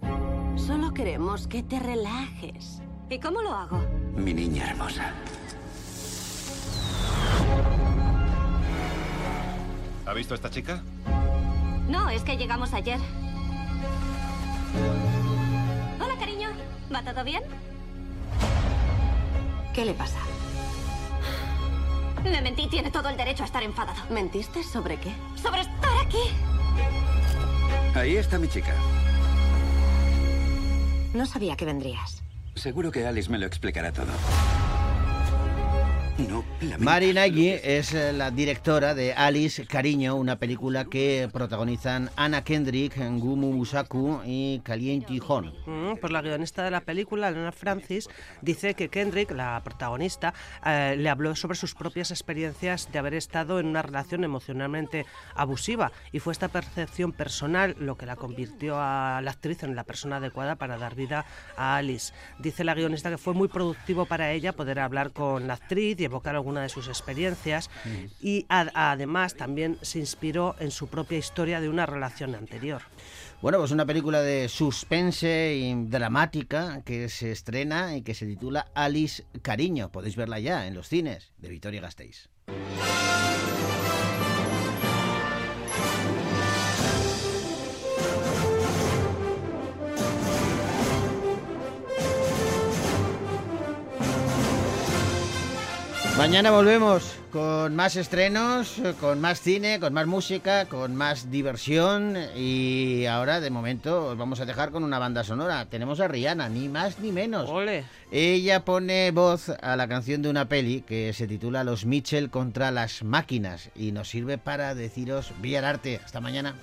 Solo 0.57 0.93
queremos 0.93 1.47
que 1.49 1.63
te 1.63 1.79
relajes. 1.81 2.83
¿Y 3.09 3.19
cómo 3.19 3.41
lo 3.41 3.55
hago? 3.55 3.79
Mi 4.15 4.35
niña 4.35 4.71
hermosa. 4.71 5.15
¿Ha 10.05 10.13
visto 10.13 10.35
a 10.35 10.37
esta 10.37 10.51
chica? 10.51 10.83
No, 11.89 12.11
es 12.11 12.23
que 12.23 12.37
llegamos 12.37 12.75
ayer. 12.75 12.99
Hola, 16.01 16.15
cariño. 16.19 16.51
¿Va 16.95 17.03
todo 17.03 17.25
bien? 17.25 17.43
¿Qué 19.79 19.85
le 19.85 19.95
pasa? 19.95 20.19
Le 22.25 22.43
mentí, 22.43 22.67
tiene 22.67 22.91
todo 22.91 23.11
el 23.11 23.17
derecho 23.17 23.45
a 23.45 23.47
estar 23.47 23.63
enfadado. 23.63 24.03
¿Mentiste 24.11 24.65
sobre 24.65 24.97
qué? 24.97 25.13
Sobre 25.41 25.61
estar 25.61 25.97
aquí. 26.05 26.19
Ahí 27.95 28.17
está 28.17 28.41
mi 28.41 28.49
chica. 28.49 28.75
No 31.15 31.27
sabía 31.27 31.55
que 31.55 31.65
vendrías. 31.65 32.25
Seguro 32.57 32.91
que 32.91 33.07
Alice 33.07 33.31
me 33.31 33.39
lo 33.39 33.47
explicará 33.47 33.93
todo. 33.93 34.11
No. 36.19 36.45
Mari 36.81 37.13
Nagy 37.13 37.51
es 37.63 37.95
eh, 37.95 38.13
la 38.13 38.33
directora 38.33 38.93
de 38.93 39.13
Alice 39.13 39.65
Cariño, 39.67 40.17
una 40.17 40.37
película 40.37 40.85
que 40.87 41.29
protagonizan 41.33 42.11
Anna 42.17 42.43
Kendrick, 42.43 42.97
Ngumu 42.99 43.53
Musaku 43.53 44.21
y 44.27 44.59
Kalienti 44.65 45.21
Hon. 45.25 45.53
Mm, 45.67 45.99
pues 46.01 46.13
la 46.13 46.21
guionista 46.21 46.65
de 46.65 46.73
la 46.73 46.81
película, 46.81 47.29
Elena 47.29 47.53
Francis, 47.53 48.09
dice 48.43 48.75
que 48.75 48.89
Kendrick, 48.89 49.31
la 49.31 49.61
protagonista, 49.63 50.35
eh, 50.67 50.97
le 50.99 51.09
habló 51.09 51.37
sobre 51.37 51.57
sus 51.57 51.77
propias 51.77 52.11
experiencias 52.11 52.91
de 52.91 52.99
haber 52.99 53.15
estado 53.15 53.61
en 53.61 53.67
una 53.67 53.83
relación 53.83 54.25
emocionalmente 54.25 55.07
abusiva 55.37 55.93
y 56.11 56.19
fue 56.19 56.33
esta 56.33 56.49
percepción 56.49 57.13
personal 57.13 57.77
lo 57.79 57.97
que 57.97 58.07
la 58.07 58.17
convirtió 58.17 58.75
a 58.77 59.21
la 59.23 59.31
actriz 59.31 59.63
en 59.63 59.77
la 59.77 59.85
persona 59.85 60.17
adecuada 60.17 60.57
para 60.57 60.79
dar 60.79 60.97
vida 60.97 61.25
a 61.57 61.77
Alice. 61.77 62.13
Dice 62.41 62.65
la 62.65 62.75
guionista 62.75 63.09
que 63.09 63.19
fue 63.19 63.35
muy 63.35 63.47
productivo 63.47 64.07
para 64.07 64.33
ella 64.33 64.53
poder 64.53 64.81
hablar 64.81 65.13
con 65.13 65.47
la 65.47 65.55
actriz 65.55 66.01
y 66.01 66.08
evocar 66.09 66.35
alguna 66.35 66.63
de 66.63 66.69
sus 66.69 66.89
experiencias 66.89 67.71
y 68.21 68.47
además 68.49 69.35
también 69.35 69.79
se 69.83 69.99
inspiró 69.99 70.57
en 70.59 70.71
su 70.71 70.89
propia 70.89 71.19
historia 71.19 71.61
de 71.61 71.69
una 71.69 71.87
relación 71.87 72.35
anterior. 72.35 72.83
Bueno, 73.41 73.59
pues 73.59 73.71
una 73.71 73.87
película 73.87 74.21
de 74.21 74.49
suspense 74.49 75.55
y 75.55 75.73
dramática 75.87 76.83
que 76.85 77.09
se 77.09 77.31
estrena 77.31 77.97
y 77.97 78.03
que 78.03 78.15
se 78.15 78.27
titula 78.27 78.67
Alice 78.75 79.25
Cariño. 79.43 79.93
Podéis 79.93 80.17
verla 80.17 80.41
ya 80.41 80.67
en 80.67 80.75
los 80.75 80.89
cines 80.89 81.33
de 81.39 81.49
Victoria 81.49 81.81
Gasteiz. 81.81 82.29
Mañana 96.19 96.51
volvemos 96.51 97.15
con 97.31 97.77
más 97.77 97.95
estrenos, 97.95 98.83
con 99.01 99.21
más 99.21 99.41
cine, 99.41 99.79
con 99.79 99.95
más 99.95 100.09
música, 100.09 100.65
con 100.65 100.97
más 100.97 101.31
diversión 101.31 102.19
y 102.35 103.07
ahora 103.07 103.39
de 103.39 103.51
momento 103.51 104.09
os 104.09 104.19
vamos 104.19 104.41
a 104.41 104.45
dejar 104.45 104.73
con 104.73 104.83
una 104.83 104.99
banda 104.99 105.23
sonora. 105.23 105.67
Tenemos 105.67 106.01
a 106.01 106.09
Rihanna, 106.09 106.49
ni 106.49 106.69
más 106.69 106.99
ni 106.99 107.13
menos. 107.13 107.49
Ella 108.11 108.65
pone 108.65 109.13
voz 109.13 109.49
a 109.49 109.77
la 109.77 109.87
canción 109.87 110.21
de 110.21 110.29
una 110.29 110.49
peli 110.49 110.83
que 110.83 111.13
se 111.13 111.29
titula 111.29 111.63
Los 111.63 111.87
Mitchell 111.87 112.31
contra 112.31 112.73
las 112.73 113.05
máquinas 113.05 113.71
y 113.77 113.93
nos 113.93 114.09
sirve 114.09 114.39
para 114.39 114.75
deciros 114.75 115.31
Villar 115.41 115.65
Arte. 115.65 116.01
Hasta 116.05 116.21
mañana. 116.21 116.57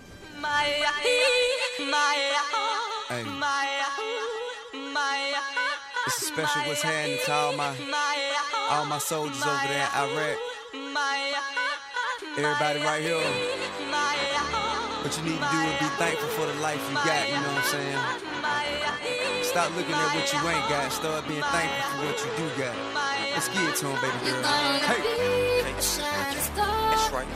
Hey. 3.08 3.24
It's 6.08 6.22
a 6.22 6.26
special 6.26 6.62
what's 6.68 6.84
happening 6.84 7.18
to 7.26 7.34
all 7.34 7.58
my 7.58 7.74
all 8.70 8.86
my 8.86 8.98
soldiers 8.98 9.42
over 9.42 9.68
there 9.68 9.88
in 9.88 10.00
Iraq. 10.10 10.38
Everybody 12.38 12.80
right 12.82 13.02
here. 13.02 13.22
What 15.04 15.16
you 15.18 15.24
need 15.24 15.38
to 15.38 15.50
do 15.52 15.60
is 15.70 15.80
be 15.80 15.90
thankful 16.02 16.30
for 16.30 16.46
the 16.48 16.56
life 16.62 16.82
you 16.90 16.96
got, 16.96 17.30
you 17.30 17.36
know 17.36 17.54
what 17.54 17.62
I'm 17.62 17.70
saying? 17.70 18.00
Stop 19.44 19.76
looking 19.76 19.94
at 19.94 20.16
what 20.16 20.34
you 20.34 20.40
ain't 20.50 20.68
got, 20.68 20.92
start 20.92 21.28
being 21.28 21.42
thankful 21.42 22.00
for 22.00 22.06
what 22.08 22.18
you 22.26 22.32
do 22.38 22.50
got. 22.58 22.76
Let's 23.34 23.50
get 23.50 23.70
it 23.70 23.76
to 23.78 23.88
'em, 23.88 24.02
baby 24.02 24.18
girl. 24.26 24.44
Hey. 24.44 25.62
That's 25.66 27.12
right. 27.12 27.28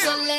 So 0.00 0.16
live 0.16 0.18
your 0.18 0.26
life. 0.26 0.29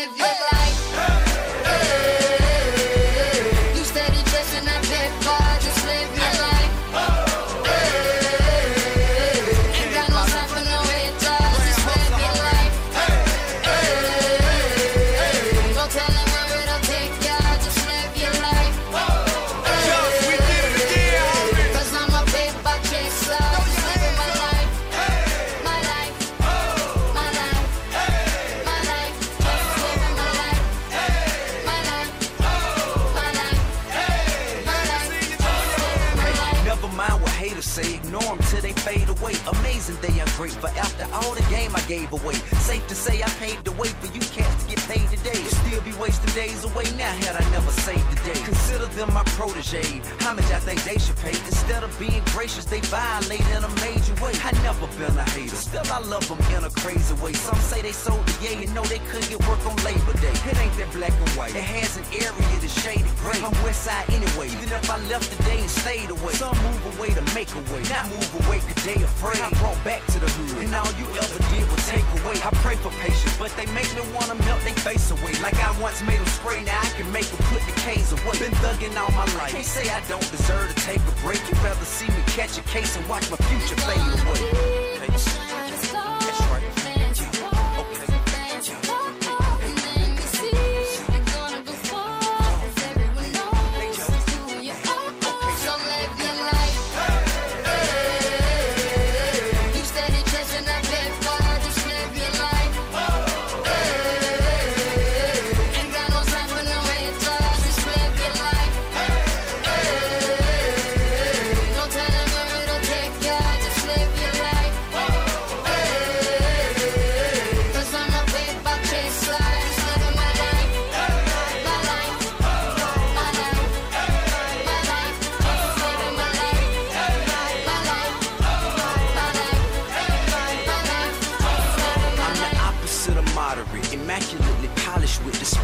All 70.91 70.99
you 70.99 71.05
ever 71.17 71.39
did 71.53 71.69
was 71.69 71.87
take 71.87 72.05
away. 72.21 72.35
I 72.43 72.49
pray 72.63 72.75
for 72.75 72.91
patience, 73.01 73.37
but 73.37 73.51
they 73.55 73.65
make 73.73 73.89
me 73.95 74.01
wanna 74.13 74.35
melt 74.45 74.61
their 74.63 74.73
face 74.73 75.11
away. 75.11 75.33
Like 75.41 75.55
I 75.55 75.71
once 75.79 76.01
made 76.03 76.19
them 76.19 76.25
spray, 76.27 76.63
now 76.63 76.79
I 76.79 76.89
can 76.97 77.11
make 77.11 77.25
them 77.25 77.39
put 77.47 77.61
the 77.65 77.73
K's 77.81 78.11
away. 78.11 78.39
Been 78.39 78.51
thugging 78.63 78.95
all 78.97 79.11
my 79.11 79.25
life. 79.39 79.51
Can't 79.51 79.65
say 79.65 79.89
I 79.89 80.01
don't 80.07 80.29
deserve 80.31 80.73
to 80.73 80.81
take 80.81 80.99
a 80.99 81.15
break. 81.23 81.41
You'd 81.47 81.57
rather 81.63 81.85
see 81.85 82.07
me 82.07 82.21
catch 82.27 82.57
a 82.57 82.61
case 82.63 82.95
and 82.97 83.07
watch 83.07 83.29
my 83.29 83.37
future 83.37 83.75
fade 83.75 83.97
away. 83.97 84.80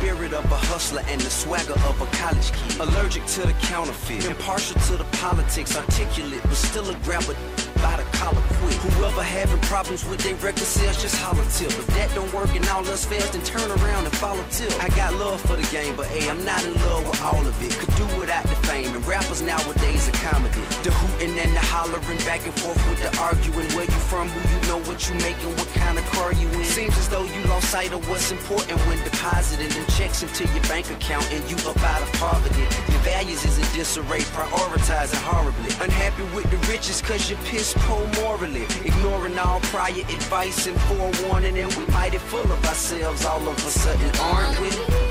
Spirit 0.08 0.32
of 0.32 0.50
a 0.50 0.56
hustler 0.56 1.02
and 1.08 1.20
the 1.20 1.30
swagger 1.30 1.74
of 1.74 2.00
a 2.00 2.06
college 2.16 2.54
kid. 2.54 2.80
Allergic 2.80 3.26
to 3.26 3.42
the 3.42 3.52
counterfeit, 3.64 4.24
impartial 4.24 4.80
to 4.84 4.96
the 4.96 5.04
politics, 5.18 5.76
articulate, 5.76 6.42
but 6.44 6.56
still 6.56 6.90
a 6.90 6.96
grabber 7.00 7.36
by 7.82 7.98
the 7.98 8.04
collar 8.18 8.42
quick. 8.62 8.76
Whoever 8.98 9.24
having 9.24 9.60
problems 9.62 10.06
with 10.06 10.20
their 10.22 10.36
record 10.36 10.68
sales, 10.68 11.02
just 11.02 11.18
holler 11.18 11.46
till. 11.58 11.70
If 11.70 11.88
that 11.98 12.14
don't 12.16 12.32
work 12.34 12.54
and 12.56 12.66
all 12.70 12.86
else 12.88 13.06
fails, 13.06 13.30
then 13.32 13.44
turn 13.44 13.70
around 13.80 14.06
and 14.06 14.16
follow 14.18 14.44
till. 14.52 14.72
I 14.82 14.90
got 14.90 15.14
love 15.16 15.42
for 15.42 15.56
the 15.56 15.68
game, 15.72 15.96
but 15.96 16.08
hey, 16.08 16.30
I'm 16.30 16.44
not 16.46 16.64
in 16.66 16.74
love 16.86 17.08
with 17.08 17.22
all 17.22 17.46
of 17.46 17.56
it. 17.64 17.74
Could 17.78 17.94
do 17.96 18.06
without 18.20 18.44
the 18.44 18.56
fame, 18.68 18.96
and 18.96 19.06
rappers 19.06 19.42
nowadays 19.42 20.10
are 20.10 20.20
comedy. 20.30 20.62
The 20.84 20.92
hooting 20.92 21.38
and 21.38 21.54
the 21.56 21.66
hollering, 21.72 22.22
back 22.26 22.46
and 22.46 22.54
forth 22.60 22.80
with 22.90 23.02
the 23.02 23.12
arguing. 23.20 23.68
Where 23.76 23.86
you 23.86 24.02
from, 24.10 24.30
who 24.30 24.40
you 24.54 24.60
know, 24.68 24.80
what 24.88 25.08
you 25.10 25.16
making, 25.22 25.52
what 25.58 25.70
kind 25.74 25.98
of 25.98 26.06
car 26.12 26.34
you 26.34 26.48
in. 26.50 26.64
Seems 26.64 26.98
as 26.98 27.10
though 27.10 27.24
you 27.24 27.42
lost 27.46 27.70
sight 27.70 27.92
of 27.94 28.08
what's 28.10 28.32
important 28.32 28.80
when 28.88 28.98
depositing 29.04 29.70
them 29.70 29.86
checks 29.98 30.24
into 30.24 30.46
your 30.54 30.64
bank 30.64 30.90
account 30.90 31.26
and 31.32 31.44
you 31.50 31.58
up 31.70 31.78
out 31.84 32.02
of 32.02 32.12
poverty. 32.14 32.66
Your 32.92 33.04
values 33.04 33.44
is 33.46 33.58
in 33.58 33.68
disarray, 33.76 34.22
prioritizing 34.36 35.22
horribly. 35.24 35.72
Unhappy 35.84 36.24
with 36.36 36.50
the 36.50 36.58
riches 36.72 37.02
cause 37.02 37.30
you're 37.30 37.40
poor 37.74 38.08
morally. 38.22 38.64
Ignoring 38.86 39.38
all 39.40 39.60
prior 39.62 39.92
advice 39.92 40.68
and 40.68 40.80
forewarning, 40.82 41.58
and 41.58 41.74
we 41.76 41.86
mighty 41.88 42.18
full 42.18 42.52
of 42.52 42.66
ourselves 42.66 43.26
all 43.26 43.48
of 43.48 43.58
a 43.58 43.70
sudden, 43.70 44.12
aren't 44.20 44.60
we? 44.60 45.07